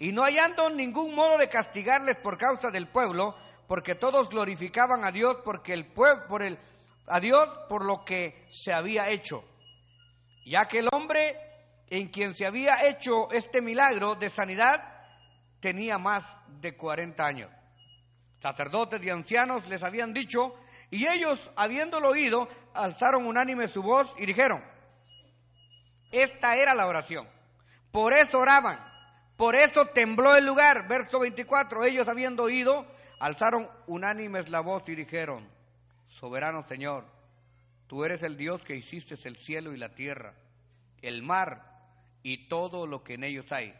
y 0.00 0.10
no 0.10 0.22
hallando 0.22 0.68
ningún 0.68 1.14
modo 1.14 1.38
de 1.38 1.48
castigarles 1.48 2.16
por 2.16 2.38
causa 2.38 2.72
del 2.72 2.88
pueblo, 2.88 3.36
porque 3.68 3.94
todos 3.94 4.30
glorificaban 4.30 5.04
a 5.04 5.12
Dios 5.12 5.36
porque 5.44 5.74
el 5.74 5.86
pueblo 5.92 6.26
por 6.26 6.42
el 6.42 6.58
a 7.06 7.20
Dios 7.20 7.48
por 7.68 7.84
lo 7.84 8.04
que 8.04 8.48
se 8.50 8.72
había 8.72 9.10
hecho. 9.10 9.44
Ya 10.44 10.66
que 10.66 10.78
el 10.78 10.88
hombre 10.92 11.36
en 11.88 12.08
quien 12.08 12.34
se 12.34 12.46
había 12.46 12.86
hecho 12.88 13.30
este 13.30 13.60
milagro 13.60 14.14
de 14.14 14.30
sanidad 14.30 14.82
tenía 15.60 15.98
más 15.98 16.24
de 16.60 16.76
40 16.76 17.24
años. 17.24 17.50
Sacerdotes 18.40 19.02
y 19.02 19.10
ancianos 19.10 19.68
les 19.68 19.82
habían 19.82 20.14
dicho 20.14 20.54
y 20.90 21.06
ellos, 21.06 21.50
habiéndolo 21.54 22.08
oído, 22.08 22.48
alzaron 22.74 23.26
unánime 23.26 23.68
su 23.68 23.82
voz 23.82 24.12
y 24.18 24.26
dijeron, 24.26 24.62
esta 26.10 26.56
era 26.56 26.74
la 26.74 26.86
oración. 26.86 27.28
Por 27.92 28.12
eso 28.12 28.38
oraban, 28.38 28.78
por 29.36 29.54
eso 29.54 29.86
tembló 29.86 30.34
el 30.34 30.44
lugar. 30.44 30.88
Verso 30.88 31.20
24, 31.20 31.84
ellos 31.84 32.08
habiendo 32.08 32.44
oído, 32.44 32.86
alzaron 33.20 33.70
unánimes 33.86 34.48
la 34.48 34.60
voz 34.60 34.82
y 34.88 34.96
dijeron, 34.96 35.48
soberano 36.08 36.66
Señor, 36.66 37.04
tú 37.90 38.04
eres 38.04 38.22
el 38.22 38.36
Dios 38.36 38.62
que 38.62 38.76
hiciste 38.76 39.16
el 39.24 39.36
cielo 39.36 39.74
y 39.74 39.76
la 39.76 39.96
tierra, 39.96 40.32
el 41.02 41.24
mar 41.24 41.82
y 42.22 42.46
todo 42.46 42.86
lo 42.86 43.02
que 43.02 43.14
en 43.14 43.24
ellos 43.24 43.50
hay, 43.50 43.74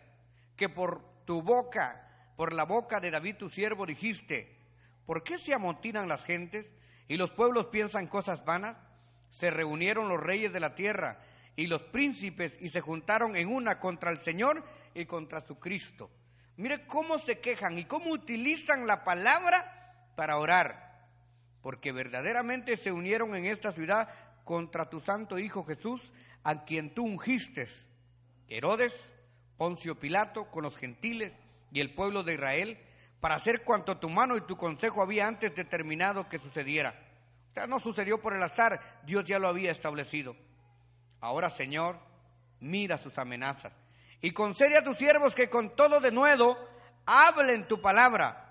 que 0.56 0.68
por 0.68 1.24
tu 1.24 1.42
boca, 1.42 2.34
por 2.36 2.52
la 2.52 2.64
boca 2.64 2.98
de 2.98 3.12
David 3.12 3.36
tu 3.36 3.48
siervo 3.50 3.86
dijiste, 3.86 4.58
¿por 5.06 5.22
qué 5.22 5.38
se 5.38 5.54
amontinan 5.54 6.08
las 6.08 6.24
gentes? 6.24 6.66
y 7.10 7.16
los 7.16 7.30
pueblos 7.32 7.66
piensan 7.66 8.06
cosas 8.06 8.44
vanas, 8.44 8.76
se 9.30 9.50
reunieron 9.50 10.08
los 10.08 10.20
reyes 10.20 10.52
de 10.52 10.60
la 10.60 10.76
tierra 10.76 11.18
y 11.56 11.66
los 11.66 11.82
príncipes 11.82 12.52
y 12.60 12.70
se 12.70 12.80
juntaron 12.80 13.34
en 13.34 13.48
una 13.52 13.80
contra 13.80 14.12
el 14.12 14.22
Señor 14.22 14.64
y 14.94 15.06
contra 15.06 15.40
su 15.40 15.58
Cristo. 15.58 16.08
Mire 16.56 16.86
cómo 16.86 17.18
se 17.18 17.40
quejan 17.40 17.76
y 17.78 17.84
cómo 17.84 18.10
utilizan 18.10 18.86
la 18.86 19.02
palabra 19.02 20.12
para 20.14 20.36
orar, 20.38 20.89
porque 21.62 21.92
verdaderamente 21.92 22.76
se 22.76 22.92
unieron 22.92 23.34
en 23.34 23.46
esta 23.46 23.72
ciudad 23.72 24.08
contra 24.44 24.88
tu 24.88 25.00
santo 25.00 25.38
Hijo 25.38 25.64
Jesús, 25.64 26.00
a 26.42 26.64
quien 26.64 26.94
tú 26.94 27.04
ungiste, 27.04 27.68
Herodes, 28.48 28.94
Poncio 29.56 29.98
Pilato, 29.98 30.50
con 30.50 30.62
los 30.62 30.76
gentiles 30.76 31.32
y 31.70 31.80
el 31.80 31.94
pueblo 31.94 32.22
de 32.22 32.34
Israel, 32.34 32.78
para 33.20 33.34
hacer 33.34 33.62
cuanto 33.62 33.98
tu 33.98 34.08
mano 34.08 34.36
y 34.36 34.40
tu 34.42 34.56
consejo 34.56 35.02
había 35.02 35.26
antes 35.26 35.54
determinado 35.54 36.28
que 36.28 36.38
sucediera. 36.38 36.94
O 37.50 37.54
sea, 37.54 37.66
no 37.66 37.78
sucedió 37.80 38.20
por 38.20 38.34
el 38.34 38.42
azar, 38.42 39.00
Dios 39.04 39.24
ya 39.24 39.38
lo 39.38 39.48
había 39.48 39.70
establecido. 39.70 40.34
Ahora, 41.20 41.50
Señor, 41.50 41.98
mira 42.60 42.96
sus 42.98 43.16
amenazas 43.18 43.72
y 44.20 44.32
concede 44.32 44.76
a 44.76 44.84
tus 44.84 44.98
siervos 44.98 45.34
que 45.34 45.50
con 45.50 45.74
todo 45.74 46.00
de 46.00 46.12
nuevo 46.12 46.56
hablen 47.06 47.66
tu 47.66 47.80
palabra, 47.80 48.50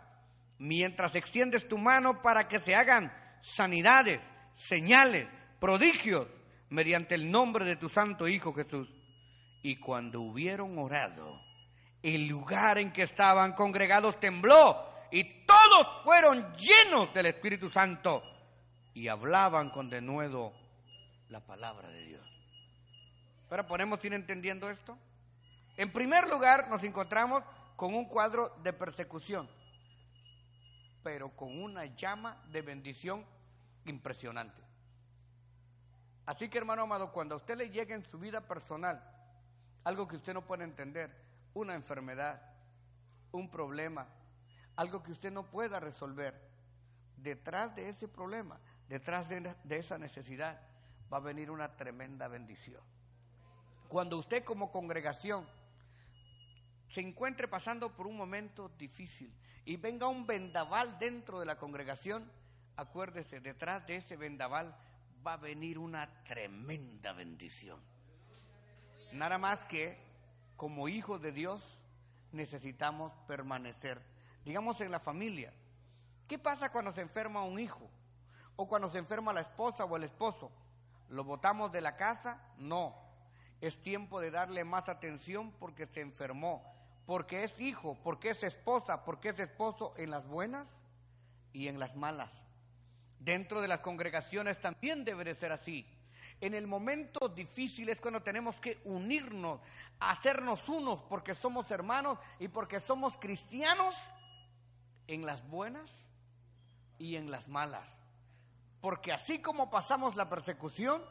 mientras 0.60 1.16
extiendes 1.16 1.68
tu 1.68 1.78
mano 1.78 2.22
para 2.22 2.48
que 2.48 2.60
se 2.60 2.76
hagan 2.76 3.12
sanidades, 3.42 4.20
señales, 4.56 5.28
prodigios, 5.60 6.28
mediante 6.70 7.16
el 7.16 7.32
nombre 7.32 7.66
de 7.66 7.76
tu 7.76 7.90
santo 7.90 8.28
Hijo 8.28 8.54
Jesús. 8.54 8.88
Y 9.62 9.78
cuando 9.78 10.22
hubieron 10.22 10.78
orado, 10.78 11.42
el 12.04 12.28
lugar 12.28 12.78
en 12.78 12.92
que 12.94 13.04
estaban 13.04 13.54
congregados 13.54 14.20
tembló 14.20 14.88
y 15.12 15.24
todos 15.46 16.04
fueron 16.04 16.54
llenos 16.56 17.14
del 17.14 17.28
Espíritu 17.28 17.70
Santo 17.70 18.24
y 18.94 19.08
hablaban 19.08 19.70
con 19.70 19.90
denuedo 19.90 20.54
la 21.30 21.40
palabra 21.42 21.90
de 21.90 22.06
Dios. 22.06 22.22
Ahora 23.50 23.66
podemos 23.66 24.04
ir 24.06 24.14
entendiendo 24.14 24.70
esto. 24.70 24.98
En 25.78 25.92
primer 25.92 26.28
lugar, 26.28 26.70
nos 26.70 26.84
encontramos 26.84 27.44
con 27.76 27.96
un 27.96 28.06
cuadro 28.06 28.50
de 28.62 28.74
persecución, 28.74 29.50
pero 31.12 31.36
con 31.36 31.60
una 31.60 31.86
llama 31.86 32.38
de 32.52 32.62
bendición 32.62 33.26
impresionante. 33.86 34.62
Así 36.28 36.48
que, 36.50 36.60
hermano 36.60 36.84
amado, 36.84 37.12
cuando 37.12 37.34
a 37.34 37.40
usted 37.40 37.58
le 37.58 37.72
llegue 37.72 37.96
en 37.96 38.06
su 38.06 38.20
vida 38.20 38.42
personal 38.42 39.04
algo 39.86 40.08
que 40.08 40.18
usted 40.18 40.36
no 40.36 40.46
puede 40.46 40.66
entender, 40.66 41.10
una 41.56 41.74
enfermedad, 41.74 42.40
un 43.32 43.50
problema, 43.50 44.06
algo 44.76 45.02
que 45.02 45.12
usted 45.12 45.32
no 45.32 45.50
pueda 45.50 45.80
resolver, 45.80 46.40
detrás 47.18 47.76
de 47.76 47.90
ese 47.90 48.08
problema, 48.08 48.60
detrás 48.88 49.28
de, 49.30 49.56
esa 49.72 49.98
necesidad, 49.98 50.62
va 51.12 51.18
a 51.18 51.22
venir 51.22 51.50
una 51.50 51.76
tremenda 51.76 52.28
bendición. 52.28 52.84
Cuando 53.88 54.20
usted 54.20 54.44
como 54.44 54.72
congregación 54.72 55.48
se 56.90 57.02
encuentre 57.02 57.48
pasando 57.48 57.96
por 57.96 58.08
un 58.08 58.18
momento 58.18 58.70
difícil 58.78 59.34
y 59.66 59.78
venga 59.78 60.08
un 60.08 60.26
vendaval 60.26 60.98
dentro 61.00 61.40
de 61.40 61.46
la 61.46 61.58
congregación, 61.58 62.32
acuérdese, 62.76 63.40
detrás 63.40 63.86
de 63.86 63.98
ese 63.98 64.16
vendaval 64.18 64.76
va 65.26 65.34
a 65.34 65.38
venir 65.38 65.78
una 65.78 66.24
tremenda 66.24 67.14
bendición. 67.14 67.80
Nada 69.12 69.38
más 69.38 69.60
que 69.66 69.98
como 70.56 70.88
hijos 70.88 71.22
de 71.22 71.32
Dios 71.32 71.80
necesitamos 72.32 73.12
permanecer. 73.28 74.02
Digamos 74.44 74.82
en 74.82 74.92
la 74.92 75.00
familia. 75.00 75.54
¿Qué 76.28 76.38
pasa 76.38 76.72
cuando 76.72 76.92
se 76.92 77.02
enferma 77.02 77.44
un 77.44 77.60
hijo? 77.60 77.90
¿O 78.56 78.68
cuando 78.68 78.90
se 78.90 78.98
enferma 78.98 79.34
la 79.34 79.42
esposa 79.42 79.86
o 79.86 79.98
el 79.98 80.04
esposo? 80.04 80.52
¿Lo 81.10 81.24
botamos 81.24 81.72
de 81.72 81.82
la 81.82 81.96
casa? 81.96 82.40
No. 82.58 82.96
Es 83.62 83.82
tiempo 83.82 84.22
de 84.22 84.32
darle 84.32 84.64
más 84.64 84.88
atención 84.90 85.52
porque 85.60 85.88
se 85.88 86.02
enfermó, 86.02 86.79
porque 87.10 87.44
es 87.44 87.60
hijo, 87.60 87.98
porque 88.04 88.30
es 88.30 88.44
esposa, 88.44 89.04
porque 89.04 89.30
es 89.30 89.40
esposo 89.40 89.96
en 89.98 90.12
las 90.12 90.28
buenas 90.28 90.68
y 91.54 91.68
en 91.68 91.80
las 91.80 91.96
malas. 91.96 92.30
Dentro 93.20 93.62
de 93.62 93.68
las 93.68 93.80
congregaciones 93.80 94.62
también 94.62 95.04
debe 95.04 95.24
de 95.24 95.34
ser 95.34 95.52
así. 95.52 95.88
En 96.40 96.54
el 96.54 96.68
momento 96.68 97.28
difícil 97.28 97.90
es 97.90 98.00
cuando 98.00 98.22
tenemos 98.22 98.58
que 98.58 98.78
unirnos, 98.84 99.60
hacernos 100.00 100.70
unos 100.70 101.00
porque 101.10 101.34
somos 101.34 101.72
hermanos 101.72 102.20
y 102.38 102.48
porque 102.48 102.80
somos 102.80 103.18
cristianos 103.18 103.96
en 105.08 105.26
las 105.26 105.44
buenas 105.50 105.90
y 107.00 107.16
en 107.16 107.32
las 107.32 107.48
malas. 107.48 107.90
Porque 108.82 109.14
así 109.14 109.40
como 109.40 109.72
pasamos 109.72 110.16
la 110.16 110.30
persecución, 110.30 111.02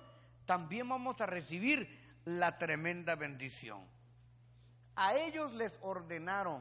también 0.46 0.88
vamos 0.88 1.20
a 1.20 1.26
recibir 1.26 2.20
la 2.24 2.56
tremenda 2.56 3.16
bendición. 3.16 3.97
A 5.00 5.14
ellos 5.14 5.54
les 5.54 5.72
ordenaron, 5.80 6.60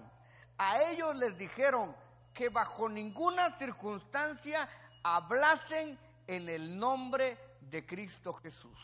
a 0.60 0.79
ellos 0.91 1.15
les 1.15 1.36
dijeron 1.39 1.96
que 2.36 2.50
bajo 2.50 2.88
ninguna 2.88 3.58
circunstancia 3.58 4.70
hablasen 5.03 5.98
en 6.27 6.48
el 6.48 6.77
nombre 6.77 7.36
de 7.62 7.84
Cristo 7.84 8.34
Jesús. 8.34 8.77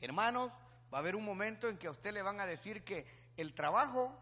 Hermanos, 0.00 0.52
va 0.94 0.98
a 0.98 1.00
haber 1.00 1.16
un 1.16 1.24
momento 1.24 1.68
en 1.68 1.78
que 1.78 1.88
a 1.88 1.90
usted 1.90 2.12
le 2.12 2.22
van 2.22 2.38
a 2.38 2.46
decir 2.46 2.84
que 2.84 3.04
el 3.36 3.56
trabajo 3.56 4.16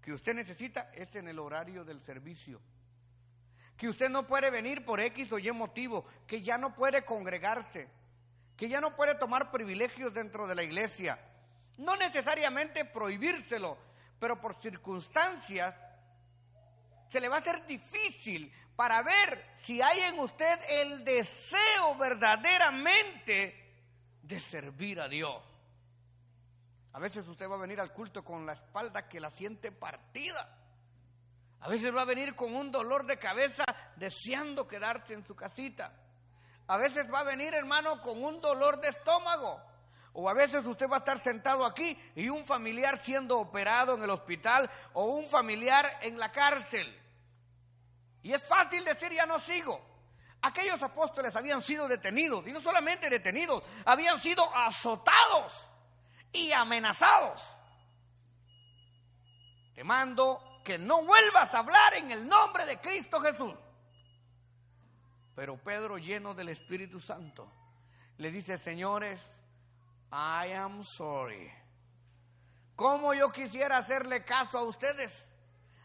que 0.00 0.14
usted 0.14 0.32
necesita 0.32 0.90
es 0.94 1.14
en 1.14 1.28
el 1.28 1.38
horario 1.38 1.84
del 1.84 2.00
servicio. 2.00 2.62
Que 3.76 3.90
usted 3.90 4.08
no 4.08 4.26
puede 4.26 4.50
venir 4.50 4.86
por 4.86 5.00
X 5.00 5.30
o 5.32 5.38
Y 5.38 5.52
motivo, 5.52 6.06
que 6.26 6.40
ya 6.40 6.56
no 6.56 6.74
puede 6.74 7.04
congregarse, 7.04 7.90
que 8.56 8.70
ya 8.70 8.80
no 8.80 8.96
puede 8.96 9.16
tomar 9.16 9.50
privilegios 9.50 10.14
dentro 10.14 10.46
de 10.46 10.54
la 10.54 10.62
iglesia. 10.62 11.18
No 11.82 11.96
necesariamente 11.96 12.84
prohibírselo, 12.84 13.76
pero 14.20 14.40
por 14.40 14.60
circunstancias 14.62 15.74
se 17.10 17.20
le 17.20 17.28
va 17.28 17.36
a 17.36 17.40
hacer 17.40 17.66
difícil 17.66 18.52
para 18.76 19.02
ver 19.02 19.56
si 19.64 19.82
hay 19.82 20.00
en 20.02 20.20
usted 20.20 20.60
el 20.68 21.04
deseo 21.04 21.96
verdaderamente 21.98 23.82
de 24.22 24.38
servir 24.38 25.00
a 25.00 25.08
Dios. 25.08 25.42
A 26.92 27.00
veces 27.00 27.26
usted 27.26 27.50
va 27.50 27.56
a 27.56 27.58
venir 27.58 27.80
al 27.80 27.92
culto 27.92 28.24
con 28.24 28.46
la 28.46 28.52
espalda 28.52 29.08
que 29.08 29.18
la 29.18 29.32
siente 29.32 29.72
partida. 29.72 30.56
A 31.62 31.68
veces 31.68 31.92
va 31.92 32.02
a 32.02 32.06
venir 32.06 32.36
con 32.36 32.54
un 32.54 32.70
dolor 32.70 33.06
de 33.06 33.18
cabeza 33.18 33.64
deseando 33.96 34.68
quedarse 34.68 35.14
en 35.14 35.26
su 35.26 35.34
casita. 35.34 35.92
A 36.68 36.76
veces 36.76 37.12
va 37.12 37.20
a 37.20 37.24
venir, 37.24 37.52
hermano, 37.54 38.00
con 38.02 38.22
un 38.22 38.40
dolor 38.40 38.80
de 38.80 38.90
estómago. 38.90 39.71
O 40.14 40.28
a 40.28 40.34
veces 40.34 40.64
usted 40.66 40.88
va 40.88 40.96
a 40.96 40.98
estar 40.98 41.22
sentado 41.22 41.64
aquí 41.64 41.98
y 42.14 42.28
un 42.28 42.44
familiar 42.44 43.02
siendo 43.02 43.38
operado 43.38 43.94
en 43.94 44.02
el 44.02 44.10
hospital 44.10 44.70
o 44.92 45.06
un 45.06 45.26
familiar 45.26 45.98
en 46.02 46.18
la 46.18 46.30
cárcel. 46.30 46.98
Y 48.22 48.32
es 48.32 48.44
fácil 48.46 48.84
decir, 48.84 49.12
ya 49.12 49.26
no 49.26 49.40
sigo. 49.40 49.80
Aquellos 50.42 50.82
apóstoles 50.82 51.34
habían 51.36 51.62
sido 51.62 51.86
detenidos, 51.86 52.46
y 52.48 52.52
no 52.52 52.60
solamente 52.60 53.08
detenidos, 53.08 53.62
habían 53.84 54.20
sido 54.20 54.44
azotados 54.54 55.52
y 56.32 56.50
amenazados. 56.50 57.40
Te 59.74 59.84
mando 59.84 60.60
que 60.64 60.78
no 60.78 61.04
vuelvas 61.04 61.54
a 61.54 61.60
hablar 61.60 61.94
en 61.94 62.10
el 62.10 62.28
nombre 62.28 62.66
de 62.66 62.80
Cristo 62.80 63.20
Jesús. 63.20 63.54
Pero 65.34 65.56
Pedro, 65.56 65.96
lleno 65.96 66.34
del 66.34 66.50
Espíritu 66.50 67.00
Santo, 67.00 67.50
le 68.18 68.30
dice, 68.30 68.58
señores, 68.58 69.20
I 70.12 70.52
am 70.52 70.84
sorry. 70.84 71.50
¿Cómo 72.76 73.14
yo 73.14 73.30
quisiera 73.32 73.78
hacerle 73.78 74.24
caso 74.24 74.58
a 74.58 74.62
ustedes? 74.64 75.26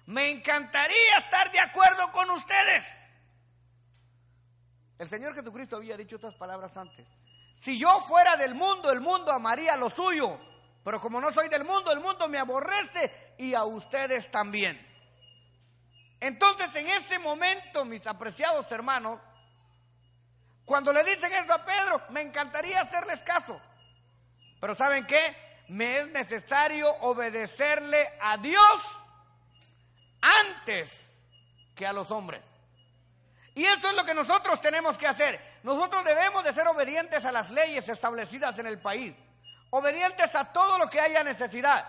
Me 0.07 0.29
encantaría 0.29 1.17
estar 1.19 1.50
de 1.51 1.60
acuerdo 1.60 2.12
con 2.12 2.29
ustedes. 2.31 2.84
El 5.00 5.07
Señor 5.07 5.34
Jesucristo 5.34 5.77
había 5.77 5.96
dicho 5.96 6.17
estas 6.17 6.36
palabras 6.36 6.75
antes. 6.75 7.07
Si 7.61 7.79
yo 7.79 8.00
fuera 8.01 8.35
del 8.35 8.53
mundo, 8.53 8.92
el 8.92 9.00
mundo 9.00 9.31
amaría 9.31 9.77
lo 9.77 9.90
suyo. 9.90 10.37
Pero 10.83 11.00
como 11.00 11.22
no 11.22 11.31
soy 11.31 11.48
del 11.48 11.63
mundo, 11.63 11.92
el 11.92 12.00
mundo 12.00 12.27
me 12.27 12.37
aborrece 12.37 13.35
y 13.37 13.53
a 13.53 13.63
ustedes 13.63 14.29
también. 14.29 14.77
Entonces 16.20 16.75
en 16.75 16.87
ese 16.87 17.20
momento, 17.20 17.85
mis 17.85 18.05
apreciados 18.05 18.70
hermanos, 18.72 19.22
cuando 20.66 20.92
le 20.92 21.03
dicen 21.03 21.31
eso 21.31 21.53
a 21.53 21.63
Pedro, 21.63 22.01
me 22.09 22.22
encantaría 22.22 22.81
hacerles 22.81 23.22
caso. 23.22 23.61
Pero 24.59 24.75
¿saben 24.75 25.05
qué? 25.05 25.35
Me 25.70 26.00
es 26.00 26.07
necesario 26.09 26.89
obedecerle 27.01 28.07
a 28.22 28.37
Dios 28.37 28.98
antes 30.22 30.89
que 31.75 31.85
a 31.85 31.93
los 31.93 32.09
hombres. 32.11 32.41
Y 33.53 33.65
eso 33.65 33.87
es 33.87 33.96
lo 33.96 34.05
que 34.05 34.13
nosotros 34.13 34.61
tenemos 34.61 34.98
que 34.98 35.07
hacer. 35.07 35.59
Nosotros 35.63 36.03
debemos 36.03 36.43
de 36.43 36.53
ser 36.53 36.67
obedientes 36.67 37.25
a 37.25 37.31
las 37.31 37.50
leyes 37.50 37.87
establecidas 37.89 38.57
en 38.59 38.67
el 38.67 38.79
país, 38.79 39.15
obedientes 39.72 40.33
a 40.35 40.51
todo 40.51 40.77
lo 40.77 40.87
que 40.87 41.00
haya 41.00 41.24
necesidad. 41.24 41.85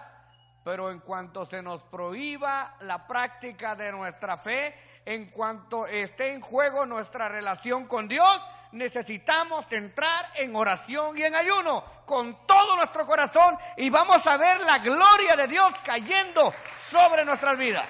Pero 0.65 0.91
en 0.91 1.01
cuanto 1.01 1.47
se 1.47 1.63
nos 1.63 1.83
prohíba 1.85 2.77
la 2.81 3.07
práctica 3.07 3.77
de 3.77 3.93
nuestra 3.93 4.37
fe, 4.37 4.75
en 5.05 5.31
cuanto 5.31 5.87
esté 5.87 6.33
en 6.33 6.41
juego 6.41 6.85
nuestra 6.85 7.29
relación 7.29 7.87
con 7.87 8.09
Dios, 8.09 8.41
necesitamos 8.73 9.67
entrar 9.71 10.31
en 10.37 10.55
oración 10.55 11.17
y 11.17 11.23
en 11.23 11.35
ayuno 11.35 11.85
con 12.05 12.47
todo 12.47 12.77
nuestro 12.77 13.07
corazón 13.07 13.57
y 13.77 13.91
vamos 13.91 14.27
a 14.27 14.37
ver 14.37 14.61
la 14.61 14.79
gloria 14.79 15.37
de 15.37 15.47
Dios 15.47 15.71
cayendo 15.85 16.53
sobre 16.91 17.25
nuestras 17.25 17.57
vidas. 17.57 17.87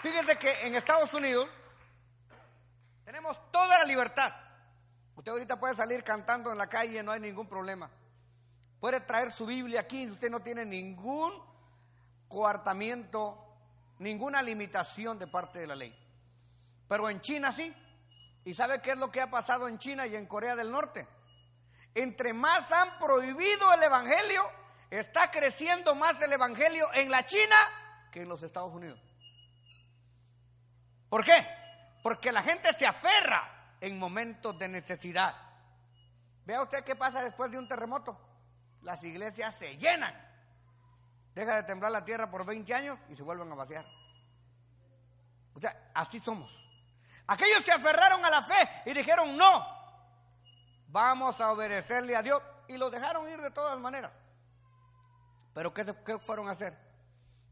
Fíjense 0.00 0.36
que 0.36 0.66
en 0.66 0.76
Estados 0.76 1.12
Unidos 1.12 1.48
tenemos 3.04 3.36
toda 3.50 3.78
la 3.78 3.84
libertad. 3.84 4.32
Usted 5.16 5.32
ahorita 5.32 5.58
puede 5.58 5.74
salir 5.74 6.04
cantando 6.04 6.52
en 6.52 6.58
la 6.58 6.68
calle, 6.68 7.02
no 7.02 7.12
hay 7.12 7.20
ningún 7.20 7.48
problema. 7.48 7.90
Puede 8.78 9.00
traer 9.00 9.32
su 9.32 9.44
Biblia 9.44 9.80
aquí, 9.80 10.08
usted 10.08 10.30
no 10.30 10.40
tiene 10.40 10.64
ningún 10.64 11.32
coartamiento, 12.28 13.44
ninguna 13.98 14.40
limitación 14.40 15.18
de 15.18 15.26
parte 15.26 15.58
de 15.58 15.66
la 15.66 15.74
ley. 15.74 15.98
Pero 16.88 17.10
en 17.10 17.20
China 17.20 17.52
sí. 17.52 17.74
¿Y 18.44 18.54
sabe 18.54 18.80
qué 18.80 18.92
es 18.92 18.98
lo 18.98 19.10
que 19.10 19.20
ha 19.20 19.30
pasado 19.30 19.68
en 19.68 19.78
China 19.78 20.06
y 20.06 20.16
en 20.16 20.26
Corea 20.26 20.56
del 20.56 20.70
Norte? 20.70 21.06
Entre 21.94 22.32
más 22.32 22.70
han 22.72 22.98
prohibido 22.98 23.72
el 23.74 23.82
Evangelio, 23.82 24.42
está 24.90 25.30
creciendo 25.30 25.94
más 25.94 26.20
el 26.22 26.32
Evangelio 26.32 26.86
en 26.94 27.10
la 27.10 27.26
China 27.26 27.56
que 28.12 28.22
en 28.22 28.28
los 28.28 28.42
Estados 28.42 28.72
Unidos. 28.72 29.00
¿Por 31.08 31.24
qué? 31.24 31.36
Porque 32.02 32.32
la 32.32 32.42
gente 32.42 32.70
se 32.78 32.86
aferra 32.86 33.74
en 33.80 33.98
momentos 33.98 34.58
de 34.58 34.68
necesidad. 34.68 35.34
Vea 36.44 36.62
usted 36.62 36.84
qué 36.84 36.96
pasa 36.96 37.22
después 37.22 37.50
de 37.50 37.58
un 37.58 37.68
terremoto. 37.68 38.18
Las 38.82 39.02
iglesias 39.04 39.54
se 39.58 39.76
llenan. 39.76 40.14
Deja 41.34 41.56
de 41.56 41.62
temblar 41.64 41.92
la 41.92 42.04
tierra 42.04 42.30
por 42.30 42.44
20 42.44 42.74
años 42.74 42.98
y 43.08 43.16
se 43.16 43.22
vuelven 43.22 43.50
a 43.52 43.54
vaciar. 43.54 43.84
O 45.54 45.60
sea, 45.60 45.90
así 45.94 46.20
somos. 46.20 46.50
Aquellos 47.28 47.64
se 47.64 47.72
aferraron 47.72 48.24
a 48.24 48.30
la 48.30 48.42
fe 48.42 48.82
y 48.86 48.94
dijeron, 48.94 49.36
no, 49.36 49.64
vamos 50.88 51.40
a 51.40 51.52
obedecerle 51.52 52.16
a 52.16 52.22
Dios. 52.22 52.42
Y 52.66 52.76
lo 52.76 52.90
dejaron 52.90 53.28
ir 53.28 53.40
de 53.40 53.50
todas 53.50 53.78
maneras. 53.78 54.12
Pero 55.54 55.72
¿qué, 55.72 55.84
¿qué, 56.04 56.18
fueron 56.18 56.48
a 56.48 56.52
hacer? 56.52 56.76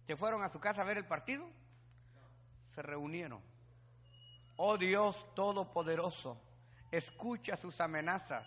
¿Se 0.06 0.16
fueron 0.16 0.42
a 0.42 0.50
su 0.50 0.60
casa 0.60 0.82
a 0.82 0.84
ver 0.84 0.98
el 0.98 1.06
partido? 1.06 1.48
se 2.76 2.82
reunieron. 2.82 3.42
Oh 4.56 4.76
Dios 4.76 5.16
Todopoderoso, 5.34 6.38
escucha 6.92 7.56
sus 7.56 7.80
amenazas. 7.80 8.46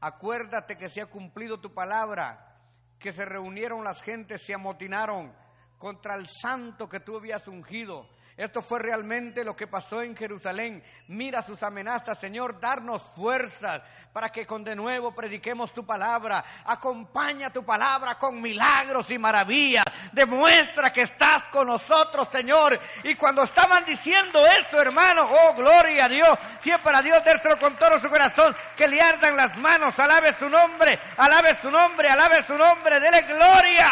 Acuérdate 0.00 0.76
que 0.76 0.90
se 0.90 1.00
ha 1.00 1.06
cumplido 1.06 1.60
tu 1.60 1.72
palabra, 1.72 2.58
que 2.98 3.12
se 3.12 3.24
reunieron 3.24 3.84
las 3.84 4.02
gentes, 4.02 4.44
se 4.44 4.54
amotinaron 4.54 5.32
contra 5.78 6.16
el 6.16 6.26
santo 6.28 6.88
que 6.88 7.00
tú 7.00 7.16
habías 7.16 7.46
ungido 7.46 8.08
esto 8.36 8.62
fue 8.62 8.80
realmente 8.80 9.44
lo 9.44 9.54
que 9.54 9.68
pasó 9.68 10.02
en 10.02 10.16
Jerusalén. 10.16 10.82
Mira 11.06 11.42
sus 11.42 11.62
amenazas, 11.62 12.18
Señor, 12.18 12.58
darnos 12.58 13.00
fuerzas 13.14 13.80
para 14.12 14.30
que 14.30 14.44
con 14.44 14.64
de 14.64 14.74
nuevo 14.74 15.14
prediquemos 15.14 15.72
tu 15.72 15.86
palabra. 15.86 16.44
Acompaña 16.64 17.52
tu 17.52 17.64
palabra 17.64 18.18
con 18.18 18.42
milagros 18.42 19.08
y 19.12 19.18
maravillas. 19.18 19.84
Demuestra 20.10 20.92
que 20.92 21.02
estás 21.02 21.44
con 21.44 21.68
nosotros, 21.68 22.28
Señor. 22.32 22.76
Y 23.04 23.14
cuando 23.14 23.44
estaban 23.44 23.84
diciendo 23.84 24.44
esto, 24.44 24.80
hermano, 24.80 25.28
oh, 25.30 25.54
gloria 25.54 26.06
a 26.06 26.08
Dios, 26.08 26.36
siempre 26.60 26.96
a 26.96 27.02
Dios 27.02 27.22
dérselo 27.24 27.56
con 27.56 27.76
todo 27.78 28.00
su 28.00 28.08
corazón, 28.08 28.52
que 28.76 28.88
le 28.88 29.00
ardan 29.00 29.36
las 29.36 29.56
manos, 29.58 29.96
alabe 29.96 30.32
su 30.32 30.48
nombre, 30.48 30.98
alabe 31.18 31.54
su 31.62 31.70
nombre, 31.70 32.08
alabe 32.08 32.42
su 32.42 32.58
nombre, 32.58 32.98
dele 32.98 33.22
gloria. 33.22 33.90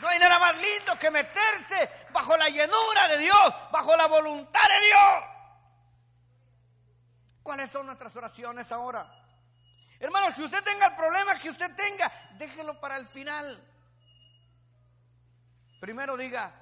No 0.00 0.08
hay 0.08 0.18
nada 0.18 0.38
más 0.38 0.56
lindo 0.56 0.98
que 0.98 1.10
meterse 1.10 2.01
bajo 2.12 2.36
la 2.36 2.48
llenura 2.48 3.08
de 3.08 3.18
Dios, 3.18 3.54
bajo 3.70 3.96
la 3.96 4.06
voluntad 4.06 4.60
de 4.60 4.86
Dios. 4.86 5.32
¿Cuáles 7.42 7.72
son 7.72 7.86
nuestras 7.86 8.14
oraciones 8.14 8.70
ahora? 8.70 9.10
Hermano, 9.98 10.34
si 10.34 10.42
usted 10.42 10.62
tenga 10.64 10.86
el 10.88 10.96
problema 10.96 11.38
que 11.38 11.50
usted 11.50 11.74
tenga, 11.74 12.10
déjelo 12.38 12.80
para 12.80 12.96
el 12.96 13.06
final. 13.06 13.62
Primero 15.80 16.16
diga, 16.16 16.52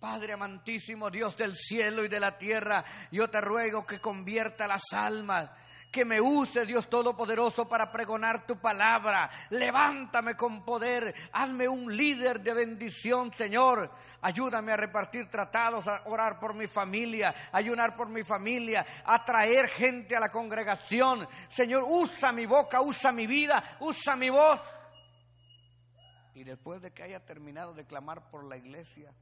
Padre 0.00 0.34
amantísimo, 0.34 1.10
Dios 1.10 1.36
del 1.36 1.56
cielo 1.56 2.04
y 2.04 2.08
de 2.08 2.20
la 2.20 2.38
tierra, 2.38 2.84
yo 3.10 3.28
te 3.28 3.40
ruego 3.40 3.86
que 3.86 4.00
convierta 4.00 4.66
las 4.66 4.84
almas 4.92 5.50
que 5.90 6.04
me 6.04 6.20
use 6.20 6.66
Dios 6.66 6.88
Todopoderoso 6.88 7.68
para 7.68 7.90
pregonar 7.90 8.46
tu 8.46 8.56
palabra. 8.56 9.30
Levántame 9.50 10.36
con 10.36 10.64
poder, 10.64 11.14
hazme 11.32 11.68
un 11.68 11.94
líder 11.94 12.40
de 12.40 12.54
bendición, 12.54 13.32
Señor. 13.34 13.90
Ayúdame 14.20 14.72
a 14.72 14.76
repartir 14.76 15.28
tratados, 15.30 15.86
a 15.86 16.02
orar 16.06 16.38
por 16.38 16.54
mi 16.54 16.66
familia, 16.66 17.34
ayunar 17.52 17.96
por 17.96 18.08
mi 18.08 18.22
familia, 18.22 18.84
a 19.04 19.24
traer 19.24 19.68
gente 19.68 20.16
a 20.16 20.20
la 20.20 20.30
congregación. 20.30 21.26
Señor, 21.48 21.84
usa 21.86 22.32
mi 22.32 22.46
boca, 22.46 22.80
usa 22.80 23.12
mi 23.12 23.26
vida, 23.26 23.62
usa 23.80 24.16
mi 24.16 24.30
voz. 24.30 24.60
Y 26.34 26.44
después 26.44 26.80
de 26.82 26.92
que 26.92 27.02
haya 27.02 27.24
terminado 27.24 27.74
de 27.74 27.84
clamar 27.84 28.30
por 28.30 28.44
la 28.44 28.56
iglesia, 28.56 29.12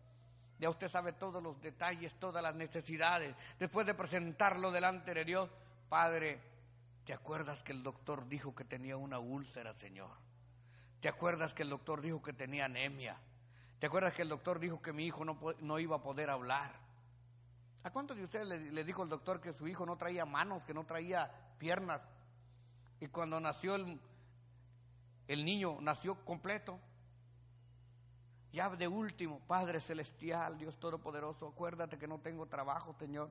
ya 0.58 0.70
usted 0.70 0.88
sabe 0.88 1.12
todos 1.12 1.42
los 1.42 1.60
detalles, 1.60 2.18
todas 2.18 2.42
las 2.42 2.54
necesidades. 2.54 3.34
Después 3.58 3.86
de 3.86 3.94
presentarlo 3.94 4.70
delante 4.70 5.14
de 5.14 5.24
Dios, 5.24 5.50
Padre, 5.88 6.55
¿te 7.06 7.14
acuerdas 7.14 7.62
que 7.62 7.70
el 7.72 7.84
doctor 7.84 8.28
dijo 8.28 8.54
que 8.54 8.64
tenía 8.64 8.96
una 8.96 9.20
úlcera, 9.20 9.72
Señor? 9.74 10.10
¿Te 11.00 11.08
acuerdas 11.08 11.54
que 11.54 11.62
el 11.62 11.70
doctor 11.70 12.00
dijo 12.00 12.20
que 12.20 12.32
tenía 12.32 12.64
anemia? 12.64 13.16
¿Te 13.78 13.86
acuerdas 13.86 14.12
que 14.12 14.22
el 14.22 14.28
doctor 14.28 14.58
dijo 14.58 14.82
que 14.82 14.92
mi 14.92 15.06
hijo 15.06 15.24
no, 15.24 15.38
no 15.60 15.78
iba 15.78 15.96
a 15.96 16.02
poder 16.02 16.30
hablar? 16.30 16.72
¿A 17.84 17.90
cuántos 17.92 18.16
de 18.16 18.24
ustedes 18.24 18.48
le, 18.48 18.84
dijo 18.84 19.04
el 19.04 19.08
doctor 19.08 19.40
que 19.40 19.52
su 19.52 19.68
hijo 19.68 19.86
no 19.86 19.96
traía 19.96 20.24
manos, 20.24 20.64
que 20.64 20.74
no 20.74 20.84
traía 20.84 21.30
piernas? 21.58 22.00
Y 22.98 23.06
cuando 23.06 23.38
nació 23.38 23.76
el, 23.76 24.00
el 25.28 25.44
niño, 25.44 25.78
nació 25.80 26.16
completo. 26.24 26.80
Ya 28.50 28.68
de 28.70 28.88
último, 28.88 29.38
Padre 29.46 29.80
Celestial, 29.80 30.58
Dios 30.58 30.76
Todopoderoso, 30.80 31.46
acuérdate 31.46 31.98
que 31.98 32.08
no 32.08 32.18
tengo 32.18 32.46
trabajo, 32.46 32.92
Señor. 32.98 33.30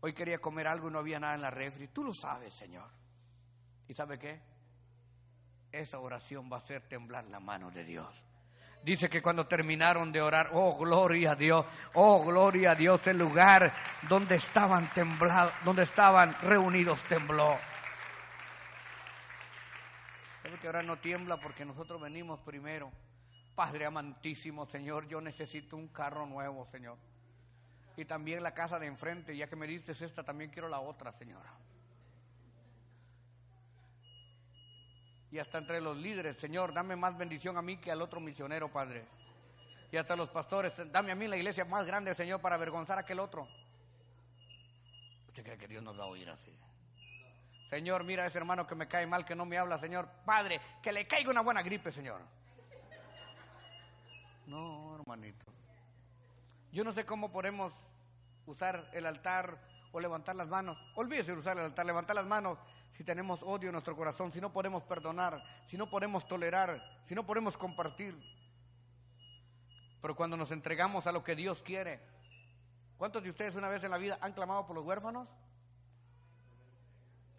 Hoy 0.00 0.12
quería 0.12 0.38
comer 0.38 0.68
algo 0.68 0.88
y 0.88 0.92
no 0.92 0.98
había 0.98 1.18
nada 1.18 1.34
en 1.34 1.40
la 1.40 1.50
refri. 1.50 1.88
Tú 1.88 2.04
lo 2.04 2.14
sabes, 2.14 2.54
Señor. 2.54 2.88
¿Y 3.88 3.94
sabe 3.94 4.18
qué? 4.18 4.40
Esa 5.72 5.98
oración 5.98 6.48
va 6.50 6.56
a 6.56 6.60
hacer 6.60 6.82
temblar 6.88 7.24
la 7.24 7.40
mano 7.40 7.70
de 7.70 7.84
Dios. 7.84 8.08
Dice 8.82 9.08
que 9.08 9.20
cuando 9.20 9.46
terminaron 9.46 10.12
de 10.12 10.22
orar, 10.22 10.50
oh 10.52 10.78
gloria 10.78 11.32
a 11.32 11.34
Dios, 11.34 11.66
oh 11.94 12.24
gloria 12.24 12.72
a 12.72 12.74
Dios, 12.74 13.04
el 13.08 13.18
lugar 13.18 13.72
donde 14.08 14.36
estaban 14.36 14.88
temblados, 14.94 15.52
donde 15.64 15.82
estaban 15.82 16.32
reunidos 16.42 17.00
tembló. 17.08 17.56
¿Sabe 20.42 20.58
que 20.58 20.66
ahora 20.68 20.82
no 20.82 20.96
tiembla 20.98 21.38
porque 21.38 21.64
nosotros 21.64 22.00
venimos 22.00 22.40
primero? 22.40 22.92
Padre 23.54 23.84
amantísimo, 23.84 24.64
Señor, 24.66 25.08
yo 25.08 25.20
necesito 25.20 25.76
un 25.76 25.88
carro 25.88 26.24
nuevo, 26.26 26.64
Señor. 26.70 26.96
Y 27.98 28.04
también 28.04 28.44
la 28.44 28.54
casa 28.54 28.78
de 28.78 28.86
enfrente, 28.86 29.36
ya 29.36 29.48
que 29.48 29.56
me 29.56 29.66
dices 29.66 30.00
esta, 30.00 30.22
también 30.22 30.52
quiero 30.52 30.68
la 30.68 30.78
otra, 30.78 31.10
Señora. 31.10 31.52
Y 35.32 35.38
hasta 35.40 35.58
entre 35.58 35.80
los 35.80 35.96
líderes, 35.96 36.36
Señor, 36.36 36.72
dame 36.72 36.94
más 36.94 37.18
bendición 37.18 37.56
a 37.56 37.62
mí 37.62 37.78
que 37.78 37.90
al 37.90 38.00
otro 38.00 38.20
misionero, 38.20 38.70
Padre. 38.70 39.04
Y 39.90 39.96
hasta 39.96 40.14
los 40.14 40.30
pastores, 40.30 40.72
dame 40.92 41.10
a 41.10 41.16
mí 41.16 41.26
la 41.26 41.38
iglesia 41.38 41.64
más 41.64 41.84
grande, 41.86 42.14
Señor, 42.14 42.40
para 42.40 42.54
avergonzar 42.54 42.98
a 42.98 43.00
aquel 43.00 43.18
otro. 43.18 43.48
¿Usted 45.26 45.42
cree 45.42 45.58
que 45.58 45.66
Dios 45.66 45.82
nos 45.82 45.98
va 45.98 46.04
a 46.04 46.06
oír 46.06 46.30
así? 46.30 46.56
Señor, 47.68 48.04
mira 48.04 48.22
a 48.22 48.26
ese 48.28 48.38
hermano 48.38 48.64
que 48.64 48.76
me 48.76 48.86
cae 48.86 49.08
mal, 49.08 49.24
que 49.24 49.34
no 49.34 49.44
me 49.44 49.58
habla, 49.58 49.80
Señor. 49.80 50.08
Padre, 50.24 50.60
que 50.80 50.92
le 50.92 51.04
caiga 51.08 51.32
una 51.32 51.40
buena 51.40 51.64
gripe, 51.64 51.90
Señor. 51.90 52.20
No, 54.46 54.94
hermanito. 55.00 55.46
Yo 56.70 56.84
no 56.84 56.92
sé 56.92 57.04
cómo 57.04 57.32
podemos 57.32 57.72
usar 58.48 58.90
el 58.92 59.06
altar 59.06 59.58
o 59.92 60.00
levantar 60.00 60.36
las 60.36 60.48
manos. 60.48 60.78
Olvídese 60.94 61.32
de 61.32 61.38
usar 61.38 61.58
el 61.58 61.64
altar, 61.64 61.86
levantar 61.86 62.16
las 62.16 62.26
manos 62.26 62.58
si 62.96 63.04
tenemos 63.04 63.40
odio 63.42 63.68
en 63.68 63.72
nuestro 63.72 63.96
corazón, 63.96 64.32
si 64.32 64.40
no 64.40 64.52
podemos 64.52 64.82
perdonar, 64.82 65.42
si 65.68 65.76
no 65.76 65.88
podemos 65.88 66.26
tolerar, 66.26 66.82
si 67.06 67.14
no 67.14 67.24
podemos 67.24 67.56
compartir. 67.56 68.16
Pero 70.00 70.16
cuando 70.16 70.36
nos 70.36 70.50
entregamos 70.50 71.06
a 71.06 71.12
lo 71.12 71.22
que 71.22 71.36
Dios 71.36 71.62
quiere, 71.62 72.00
¿cuántos 72.96 73.22
de 73.22 73.30
ustedes 73.30 73.54
una 73.54 73.68
vez 73.68 73.84
en 73.84 73.90
la 73.90 73.98
vida 73.98 74.18
han 74.20 74.32
clamado 74.32 74.66
por 74.66 74.74
los 74.74 74.84
huérfanos? 74.84 75.28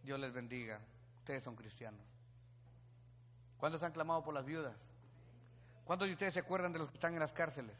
Dios 0.04 0.20
les 0.20 0.32
bendiga. 0.32 0.80
Ustedes 1.18 1.44
son 1.44 1.56
cristianos. 1.56 2.02
¿Cuántos 3.58 3.84
han 3.84 3.92
clamado 3.92 4.24
por 4.24 4.34
las 4.34 4.46
viudas? 4.46 4.76
¿Cuántos 5.84 6.08
de 6.08 6.14
ustedes 6.14 6.34
se 6.36 6.40
acuerdan 6.40 6.72
de 6.72 6.80
los 6.80 6.90
que 6.90 6.96
están 6.96 7.14
en 7.14 7.20
las 7.20 7.34
cárceles? 7.34 7.76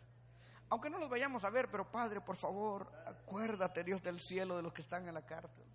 Aunque 0.70 0.90
no 0.90 1.00
los 1.00 1.10
vayamos 1.10 1.44
a 1.44 1.50
ver, 1.50 1.70
pero 1.70 1.90
Padre, 1.90 2.22
por 2.22 2.38
favor, 2.38 2.92
acuérdate, 3.06 3.84
Dios 3.84 4.04
del 4.04 4.22
cielo, 4.22 4.56
de 4.56 4.64
los 4.64 4.72
que 4.72 4.84
están 4.84 5.08
en 5.08 5.16
la 5.16 5.26
cárcel. 5.26 5.66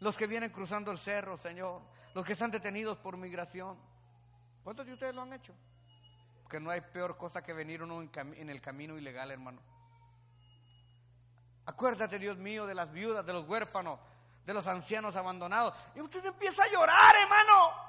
Los 0.00 0.16
que 0.16 0.26
vienen 0.26 0.50
cruzando 0.50 0.90
el 0.90 0.98
cerro, 0.98 1.36
Señor. 1.38 1.82
Los 2.14 2.24
que 2.24 2.32
están 2.32 2.50
detenidos 2.50 2.98
por 2.98 3.16
migración. 3.16 3.78
¿Cuántos 4.64 4.86
de 4.86 4.92
ustedes 4.92 5.14
lo 5.14 5.22
han 5.22 5.32
hecho? 5.32 5.54
Porque 6.42 6.58
no 6.58 6.70
hay 6.70 6.80
peor 6.80 7.16
cosa 7.16 7.42
que 7.42 7.52
venir 7.52 7.82
uno 7.82 8.02
en, 8.02 8.50
el 8.50 8.60
camino 8.60 8.98
ilegal, 8.98 9.30
hermano. 9.30 9.60
Acuérdate, 11.66 12.18
Dios 12.18 12.38
mío, 12.38 12.66
de 12.66 12.74
las 12.74 12.90
viudas, 12.90 13.24
de 13.24 13.32
los 13.32 13.46
huérfanos, 13.46 14.00
de 14.44 14.54
los 14.54 14.66
ancianos 14.66 15.14
abandonados. 15.14 15.74
Y 15.94 16.00
usted 16.00 16.24
empieza 16.24 16.64
a 16.64 16.70
llorar, 16.70 17.14
hermano. 17.22 17.88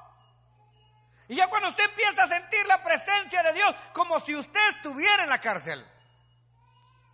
Y 1.28 1.36
ya 1.36 1.48
cuando 1.48 1.70
usted 1.70 1.86
empieza 1.86 2.24
a 2.24 2.28
sentir 2.28 2.66
la 2.68 2.84
presencia 2.84 3.42
de 3.44 3.54
Dios, 3.54 3.76
como 3.94 4.20
si 4.20 4.36
usted 4.36 4.70
estuviera 4.76 5.24
en 5.24 5.30
la 5.30 5.40
cárcel, 5.40 5.86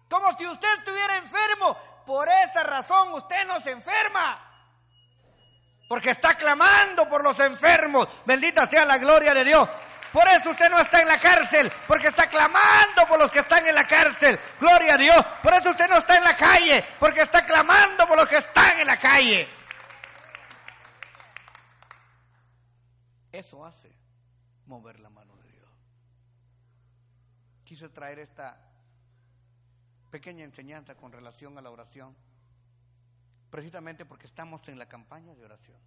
como 0.10 0.38
si 0.38 0.48
usted 0.48 0.68
estuviera 0.80 1.18
enfermo, 1.18 1.78
por 2.06 2.30
esa 2.30 2.64
razón 2.64 3.14
usted 3.14 3.46
no 3.48 3.60
se 3.62 3.72
enferma. 3.72 4.42
Porque 5.88 6.12
está 6.12 6.36
clamando 6.36 7.08
por 7.08 7.24
los 7.24 7.40
enfermos. 7.40 8.08
Bendita 8.26 8.66
sea 8.68 8.86
la 8.86 8.98
gloria 8.98 9.34
de 9.34 9.44
Dios. 9.44 9.70
Por 10.12 10.28
eso 10.30 10.52
usted 10.52 10.70
no 10.70 10.80
está 10.80 11.02
en 11.02 11.10
la 11.10 11.20
cárcel, 11.20 11.70
porque 11.88 12.08
está 12.08 12.28
clamando 12.28 13.06
por 13.08 13.20
los 13.20 13.30
que 13.30 13.40
están 13.40 13.68
en 13.68 13.76
la 13.76 13.86
cárcel. 13.86 14.40
Gloria 14.60 14.94
a 14.94 14.98
Dios. 14.98 15.26
Por 15.44 15.54
eso 15.54 15.72
usted 15.72 15.90
no 15.90 15.98
está 15.98 16.16
en 16.18 16.24
la 16.24 16.38
calle, 16.38 16.86
porque 17.00 17.22
está 17.22 17.46
clamando 17.46 18.08
por 18.08 18.18
los 18.18 18.28
que 18.28 18.38
están 18.38 18.80
en 18.80 18.88
la 18.88 18.98
calle. 18.98 19.50
Eso 23.32 23.66
hace 23.66 23.94
mover 24.66 25.02
la 25.02 25.10
mano 25.10 25.36
de 25.36 25.52
Dios. 25.52 25.70
Quise 27.66 27.90
traer 27.90 28.20
esta 28.20 28.65
pequeña 30.16 30.46
enseñanza 30.46 30.96
con 30.96 31.12
relación 31.12 31.58
a 31.58 31.62
la 31.62 31.70
oración, 31.70 32.16
precisamente 33.50 34.06
porque 34.06 34.28
estamos 34.28 34.66
en 34.70 34.80
la 34.80 34.86
campaña 34.86 35.36
de 35.36 35.44
oración 35.44 35.78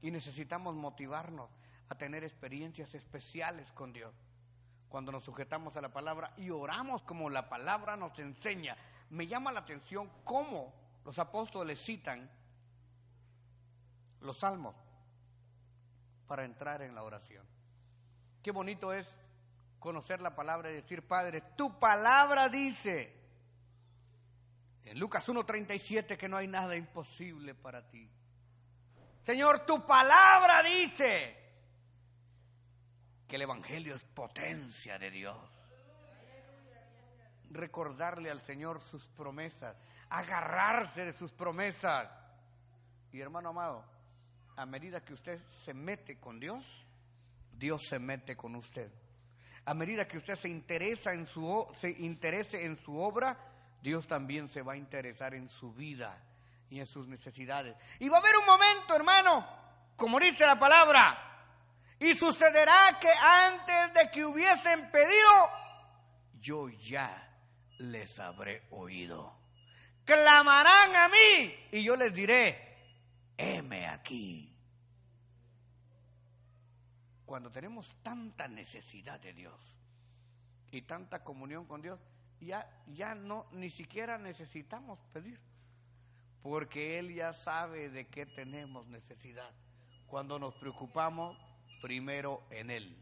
y 0.00 0.10
necesitamos 0.10 0.74
motivarnos 0.74 1.50
a 1.90 1.94
tener 1.96 2.24
experiencias 2.24 2.94
especiales 2.94 3.70
con 3.72 3.92
Dios. 3.92 4.14
Cuando 4.88 5.12
nos 5.12 5.22
sujetamos 5.22 5.76
a 5.76 5.82
la 5.82 5.92
palabra 5.92 6.32
y 6.38 6.48
oramos 6.48 7.02
como 7.02 7.28
la 7.28 7.50
palabra 7.50 7.94
nos 7.94 8.18
enseña, 8.18 8.74
me 9.10 9.26
llama 9.26 9.52
la 9.52 9.60
atención 9.60 10.10
cómo 10.24 10.72
los 11.04 11.18
apóstoles 11.18 11.78
citan 11.78 12.30
los 14.22 14.38
salmos 14.38 14.74
para 16.26 16.46
entrar 16.46 16.80
en 16.80 16.94
la 16.94 17.02
oración. 17.02 17.44
Qué 18.42 18.50
bonito 18.50 18.94
es 18.94 19.06
conocer 19.78 20.22
la 20.22 20.34
palabra 20.34 20.70
y 20.70 20.76
decir, 20.76 21.06
Padre, 21.06 21.42
tu 21.54 21.78
palabra 21.78 22.48
dice 22.48 23.15
en 24.86 25.00
Lucas 25.00 25.28
1.37 25.28 26.16
que 26.16 26.28
no 26.28 26.36
hay 26.36 26.46
nada 26.46 26.76
imposible 26.76 27.54
para 27.54 27.82
ti. 27.88 28.08
Señor, 29.24 29.66
tu 29.66 29.84
palabra 29.84 30.62
dice 30.62 31.36
que 33.26 33.34
el 33.34 33.42
Evangelio 33.42 33.96
es 33.96 34.04
potencia 34.04 34.96
de 34.98 35.10
Dios. 35.10 35.36
Recordarle 37.50 38.30
al 38.30 38.40
Señor 38.42 38.80
sus 38.82 39.04
promesas, 39.08 39.76
agarrarse 40.08 41.04
de 41.04 41.12
sus 41.12 41.32
promesas. 41.32 42.08
Y 43.10 43.20
hermano 43.20 43.48
amado, 43.48 43.84
a 44.56 44.64
medida 44.66 45.04
que 45.04 45.14
usted 45.14 45.40
se 45.64 45.74
mete 45.74 46.20
con 46.20 46.38
Dios, 46.38 46.64
Dios 47.52 47.82
se 47.88 47.98
mete 47.98 48.36
con 48.36 48.54
usted. 48.54 48.92
A 49.64 49.74
medida 49.74 50.06
que 50.06 50.18
usted 50.18 50.36
se 50.36 50.48
interesa 50.48 51.12
en 51.12 51.26
su 51.26 51.66
se 51.80 51.90
interese 51.90 52.64
en 52.64 52.76
su 52.78 52.96
obra, 52.96 53.36
Dios 53.86 54.08
también 54.08 54.48
se 54.48 54.62
va 54.62 54.72
a 54.72 54.76
interesar 54.76 55.32
en 55.32 55.48
su 55.48 55.72
vida 55.72 56.20
y 56.68 56.80
en 56.80 56.86
sus 56.86 57.06
necesidades. 57.06 57.76
Y 58.00 58.08
va 58.08 58.16
a 58.16 58.20
haber 58.20 58.36
un 58.36 58.44
momento, 58.44 58.96
hermano, 58.96 59.46
como 59.94 60.18
dice 60.18 60.44
la 60.44 60.58
palabra, 60.58 61.94
y 62.00 62.16
sucederá 62.16 62.98
que 63.00 63.08
antes 63.08 63.94
de 63.94 64.10
que 64.10 64.24
hubiesen 64.24 64.90
pedido, 64.90 65.50
yo 66.40 66.68
ya 66.68 67.32
les 67.78 68.18
habré 68.18 68.66
oído. 68.70 69.38
Clamarán 70.04 70.96
a 70.96 71.06
mí 71.06 71.54
y 71.70 71.84
yo 71.84 71.94
les 71.94 72.12
diré, 72.12 72.88
heme 73.36 73.86
aquí. 73.86 74.52
cuando 77.24 77.52
tenemos 77.52 77.94
tanta 78.02 78.48
necesidad 78.48 79.20
de 79.20 79.32
Dios 79.32 79.60
y 80.72 80.82
tanta 80.82 81.22
comunión 81.22 81.66
con 81.66 81.82
Dios, 81.82 82.00
ya, 82.40 82.68
ya 82.86 83.14
no, 83.14 83.46
ni 83.52 83.70
siquiera 83.70 84.18
necesitamos 84.18 84.98
pedir, 85.12 85.40
porque 86.42 86.98
Él 86.98 87.14
ya 87.14 87.32
sabe 87.32 87.88
de 87.88 88.06
qué 88.06 88.26
tenemos 88.26 88.86
necesidad 88.86 89.50
cuando 90.06 90.38
nos 90.38 90.54
preocupamos 90.54 91.36
primero 91.80 92.42
en 92.50 92.70
Él. 92.70 92.96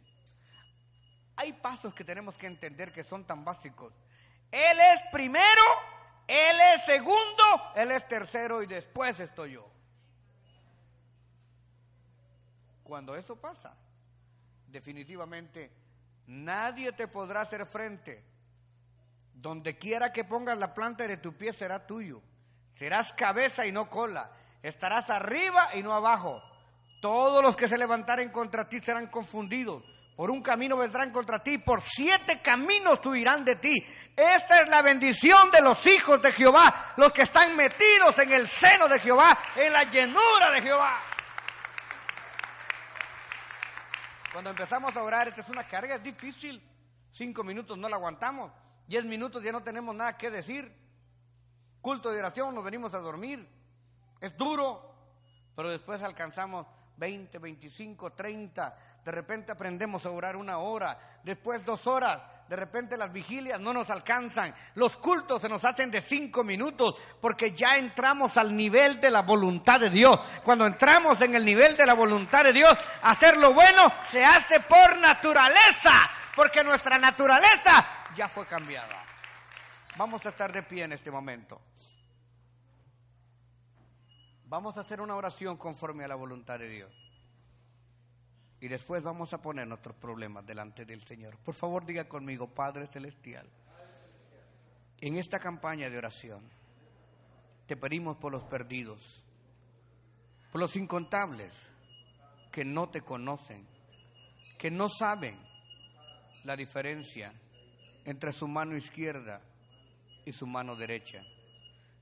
Hay 1.37 1.53
pasos 1.53 1.95
que 1.95 2.05
tenemos 2.05 2.37
que 2.37 2.47
entender 2.47 2.93
que 2.93 3.05
son 3.05 3.25
tan 3.25 3.45
básicos. 3.45 3.93
Él 4.51 4.79
es 4.95 5.03
primero, 5.11 5.63
Él 6.29 6.57
es 6.75 6.85
segundo, 6.85 7.73
Él 7.75 7.91
es 7.91 8.07
tercero 8.07 8.63
y 8.63 8.67
después 8.67 9.19
estoy 9.19 9.53
yo. 9.53 9.69
Cuando 12.85 13.17
eso 13.17 13.35
pasa, 13.37 13.75
definitivamente 14.69 15.71
nadie 16.27 16.93
te 16.93 17.09
podrá 17.09 17.41
hacer 17.41 17.67
frente. 17.67 18.34
Donde 19.45 19.77
quiera 19.77 20.11
que 20.11 20.25
pongas 20.25 20.59
la 20.59 20.73
planta 20.73 21.07
de 21.07 21.19
tu 21.19 21.37
pie 21.37 21.53
será 21.53 21.87
tuyo. 21.87 22.23
Serás 22.79 23.13
cabeza 23.13 23.67
y 23.67 23.73
no 23.73 23.91
cola. 23.91 24.31
Estarás 24.63 25.11
arriba 25.11 25.69
y 25.75 25.83
no 25.83 25.93
abajo. 25.93 26.43
Todos 27.03 27.43
los 27.43 27.55
que 27.55 27.69
se 27.69 27.77
levantaren 27.77 28.31
contra 28.31 28.67
ti 28.67 28.81
serán 28.81 29.09
confundidos. 29.09 29.85
Por 30.17 30.31
un 30.31 30.41
camino 30.41 30.79
vendrán 30.79 31.13
contra 31.13 31.43
ti, 31.43 31.59
por 31.59 31.83
siete 31.83 32.41
caminos 32.41 33.05
huirán 33.05 33.45
de 33.45 33.57
ti. 33.57 33.75
Esta 34.17 34.63
es 34.63 34.71
la 34.71 34.81
bendición 34.81 35.51
de 35.51 35.61
los 35.61 35.87
hijos 35.89 36.23
de 36.23 36.33
Jehová, 36.33 36.95
los 36.97 37.13
que 37.13 37.21
están 37.21 37.55
metidos 37.55 38.19
en 38.21 38.33
el 38.33 38.49
seno 38.49 38.89
de 38.89 38.99
Jehová, 38.99 39.39
en 39.57 39.75
la 39.75 39.85
llenura 39.91 40.53
de 40.55 40.63
Jehová. 40.63 41.01
Cuando 44.33 44.49
empezamos 44.49 44.97
a 44.97 45.03
orar, 45.03 45.29
esta 45.29 45.43
es 45.43 45.49
una 45.51 45.69
carga, 45.69 45.97
es 45.97 46.03
difícil. 46.03 46.63
Cinco 47.13 47.45
minutos 47.45 47.77
no 47.77 47.91
la 47.91 47.97
aguantamos. 47.97 48.64
Diez 48.87 49.05
minutos 49.05 49.43
ya 49.43 49.53
no 49.53 49.63
tenemos 49.63 49.95
nada 49.95 50.17
que 50.17 50.31
decir. 50.31 50.73
Culto 51.81 52.11
de 52.11 52.19
oración, 52.19 52.55
nos 52.55 52.65
venimos 52.65 52.95
a 52.95 52.99
dormir. 52.99 53.47
Es 54.21 54.37
duro, 54.37 54.95
pero 55.55 55.71
después 55.71 56.03
alcanzamos 56.03 56.67
20, 56.97 57.39
25, 57.39 58.13
30. 58.13 58.79
De 59.05 59.13
repente 59.13 59.53
aprendemos 59.53 60.07
a 60.07 60.11
orar 60.11 60.37
una 60.37 60.59
hora, 60.59 61.21
después 61.23 61.65
dos 61.65 61.87
horas. 61.87 62.21
De 62.49 62.57
repente 62.57 62.97
las 62.97 63.11
vigilias 63.11 63.59
no 63.59 63.73
nos 63.73 63.89
alcanzan. 63.89 64.55
Los 64.75 64.97
cultos 64.99 65.41
se 65.41 65.49
nos 65.49 65.65
hacen 65.65 65.91
de 65.91 66.03
cinco 66.03 66.45
minutos 66.45 67.01
porque 67.21 67.53
ya 67.53 67.77
entramos 67.79 68.37
al 68.37 68.55
nivel 68.55 69.01
de 69.01 69.11
la 69.11 69.23
voluntad 69.23 69.81
de 69.81 69.91
Dios. 69.91 70.17
Cuando 70.43 70.67
entramos 70.67 71.21
en 71.23 71.35
el 71.35 71.45
nivel 71.45 71.77
de 71.77 71.87
la 71.87 71.95
voluntad 71.95 72.45
de 72.45 72.53
Dios, 72.53 72.73
hacer 73.03 73.39
lo 73.39 73.55
bueno 73.55 73.83
se 74.09 74.23
hace 74.23 74.61
por 74.61 74.99
naturaleza, 74.99 75.93
porque 76.37 76.63
nuestra 76.63 76.99
naturaleza 76.99 77.87
ya 78.15 78.29
fue 78.29 78.47
cambiada. 78.47 79.03
Vamos 79.97 80.25
a 80.27 80.29
estar 80.29 80.53
de 80.53 80.63
pie 80.63 80.85
en 80.85 80.93
este 80.93 81.11
momento. 81.11 81.61
Vamos 84.47 84.77
a 84.77 84.83
hacer 84.83 85.01
una 85.01 85.17
oración 85.17 85.57
conforme 85.57 86.05
a 86.05 86.09
la 86.09 86.15
voluntad 86.15 86.59
de 86.59 86.69
Dios. 86.69 86.93
Y 88.65 88.69
después 88.69 89.03
vamos 89.03 89.31
a 89.35 89.43
poner 89.43 89.69
nuestros 89.69 89.95
problemas 89.95 90.47
delante 90.47 90.87
del 90.87 91.07
Señor. 91.07 91.37
Por 91.37 91.55
favor, 91.55 91.85
diga 91.85 92.09
conmigo, 92.09 92.49
Padre 92.49 92.87
Celestial, 92.87 93.47
en 95.03 95.17
esta 95.17 95.39
campaña 95.39 95.91
de 95.91 95.99
oración, 95.99 96.49
te 97.67 97.77
pedimos 97.77 98.17
por 98.17 98.33
los 98.33 98.43
perdidos, 98.45 99.23
por 100.51 100.63
los 100.63 100.75
incontables 100.77 101.53
que 102.51 102.65
no 102.65 102.89
te 102.89 103.03
conocen, 103.03 103.69
que 104.57 104.71
no 104.71 104.89
saben 104.89 105.39
la 106.45 106.57
diferencia 106.57 107.35
entre 108.07 108.33
su 108.33 108.49
mano 108.49 108.79
izquierda 108.79 109.43
y 110.25 110.33
su 110.33 110.47
mano 110.47 110.75
derecha. 110.75 111.21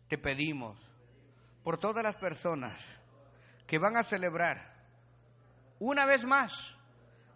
Te 0.06 0.16
pedimos 0.16 0.78
por 1.64 1.76
todas 1.78 2.04
las 2.04 2.14
personas 2.14 2.80
que 3.66 3.78
van 3.78 3.96
a 3.96 4.04
celebrar 4.04 4.71
una 5.84 6.06
vez 6.06 6.24
más 6.24 6.76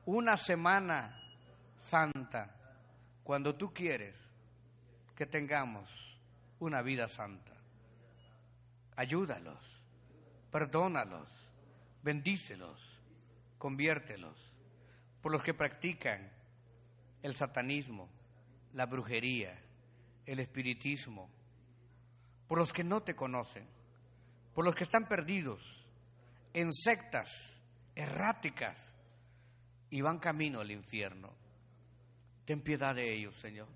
una 0.05 0.37
semana 0.37 1.21
santa, 1.83 2.55
cuando 3.25 3.57
tú 3.57 3.75
quieres 3.75 4.15
que 5.17 5.27
tengamos 5.27 5.91
una 6.61 6.81
vida 6.81 7.09
santa. 7.09 7.51
Ayúdalos, 8.95 9.59
perdónalos, 10.53 11.27
bendícelos, 12.05 12.81
conviértelos. 13.59 14.37
Por 15.21 15.33
los 15.33 15.43
que 15.43 15.53
practican 15.53 16.31
el 17.23 17.35
satanismo, 17.35 18.09
la 18.75 18.87
brujería, 18.87 19.59
el 20.25 20.39
espiritismo, 20.39 21.29
por 22.47 22.59
los 22.59 22.73
que 22.73 22.85
no 22.85 23.03
te 23.03 23.17
conocen, 23.17 23.67
por 24.55 24.65
los 24.65 24.77
que 24.77 24.85
están 24.85 25.09
perdidos 25.09 25.61
en 26.55 26.73
sectas 26.73 27.56
erráticas 27.97 28.77
y 29.91 30.03
van 30.03 30.19
camino 30.19 30.61
al 30.61 30.71
infierno. 30.71 31.31
Ten 32.45 32.61
piedad 32.61 32.95
de 32.95 33.13
ellos, 33.13 33.35
Señor. 33.41 33.67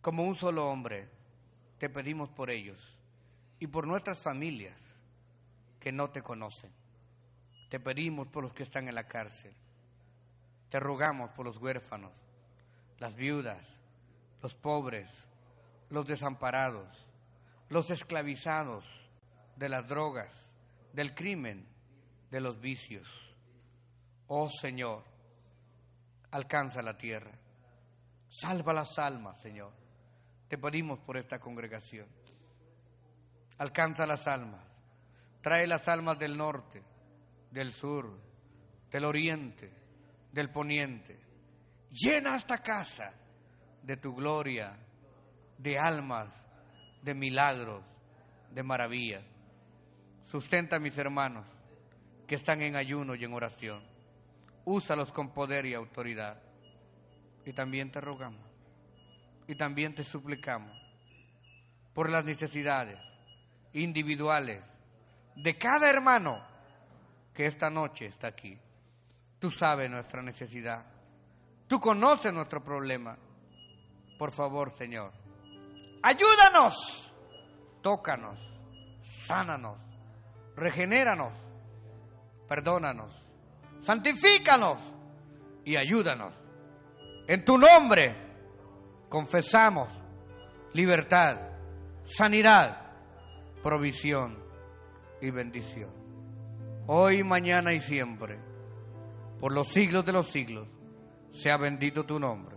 Como 0.00 0.22
un 0.22 0.36
solo 0.36 0.70
hombre, 0.70 1.08
te 1.78 1.88
pedimos 1.88 2.28
por 2.28 2.50
ellos 2.50 2.78
y 3.58 3.66
por 3.66 3.86
nuestras 3.86 4.20
familias 4.20 4.76
que 5.80 5.90
no 5.90 6.10
te 6.10 6.22
conocen. 6.22 6.70
Te 7.70 7.80
pedimos 7.80 8.28
por 8.28 8.44
los 8.44 8.52
que 8.52 8.62
están 8.62 8.88
en 8.88 8.94
la 8.94 9.08
cárcel. 9.08 9.52
Te 10.68 10.78
rogamos 10.78 11.30
por 11.30 11.46
los 11.46 11.56
huérfanos, 11.56 12.12
las 12.98 13.16
viudas, 13.16 13.66
los 14.42 14.54
pobres, 14.54 15.08
los 15.88 16.06
desamparados, 16.06 16.88
los 17.68 17.90
esclavizados 17.90 18.84
de 19.56 19.68
las 19.68 19.88
drogas, 19.88 20.30
del 20.92 21.14
crimen, 21.14 21.66
de 22.30 22.40
los 22.40 22.60
vicios. 22.60 23.08
Oh 24.28 24.48
Señor, 24.48 25.04
alcanza 26.30 26.82
la 26.82 26.96
tierra. 26.96 27.32
Salva 28.28 28.72
las 28.72 28.98
almas, 28.98 29.40
Señor. 29.40 29.72
Te 30.48 30.56
pedimos 30.56 31.00
por 31.00 31.16
esta 31.16 31.40
congregación. 31.40 32.06
Alcanza 33.58 34.06
las 34.06 34.26
almas. 34.28 34.64
Trae 35.42 35.66
las 35.66 35.86
almas 35.88 36.18
del 36.18 36.36
norte, 36.36 36.82
del 37.50 37.72
sur, 37.72 38.18
del 38.90 39.04
oriente, 39.04 39.72
del 40.32 40.50
poniente. 40.50 41.18
Llena 41.90 42.36
esta 42.36 42.58
casa 42.58 43.12
de 43.82 43.96
tu 43.96 44.14
gloria, 44.14 44.76
de 45.58 45.78
almas, 45.78 46.28
de 47.02 47.14
milagros, 47.14 47.82
de 48.52 48.62
maravillas. 48.62 49.24
Sustenta 50.26 50.76
a 50.76 50.80
mis 50.80 50.96
hermanos 50.96 51.44
que 52.30 52.36
están 52.36 52.62
en 52.62 52.76
ayuno 52.76 53.16
y 53.16 53.24
en 53.24 53.34
oración. 53.34 53.82
Úsalos 54.64 55.10
con 55.10 55.30
poder 55.30 55.66
y 55.66 55.74
autoridad. 55.74 56.40
Y 57.44 57.52
también 57.52 57.90
te 57.90 58.00
rogamos. 58.00 58.46
Y 59.48 59.56
también 59.56 59.96
te 59.96 60.04
suplicamos 60.04 60.70
por 61.92 62.08
las 62.08 62.24
necesidades 62.24 63.00
individuales 63.72 64.62
de 65.34 65.58
cada 65.58 65.90
hermano 65.90 66.40
que 67.34 67.46
esta 67.46 67.68
noche 67.68 68.06
está 68.06 68.28
aquí. 68.28 68.56
Tú 69.40 69.50
sabes 69.50 69.90
nuestra 69.90 70.22
necesidad. 70.22 70.86
Tú 71.66 71.80
conoces 71.80 72.32
nuestro 72.32 72.62
problema. 72.62 73.18
Por 74.16 74.30
favor, 74.30 74.72
Señor, 74.78 75.10
ayúdanos, 76.00 77.12
tócanos, 77.82 78.38
sánanos, 79.26 79.78
regenéranos 80.54 81.49
perdónanos, 82.50 83.14
santifícanos 83.82 84.76
y 85.64 85.76
ayúdanos. 85.76 86.34
En 87.28 87.44
tu 87.44 87.56
nombre 87.56 88.16
confesamos 89.08 89.88
libertad, 90.72 91.36
sanidad, 92.02 92.90
provisión 93.62 94.36
y 95.22 95.30
bendición. 95.30 95.92
Hoy, 96.88 97.22
mañana 97.22 97.72
y 97.72 97.78
siempre, 97.78 98.40
por 99.38 99.52
los 99.52 99.68
siglos 99.68 100.04
de 100.04 100.12
los 100.12 100.26
siglos, 100.26 100.66
sea 101.32 101.56
bendito 101.56 102.02
tu 102.02 102.18
nombre. 102.18 102.56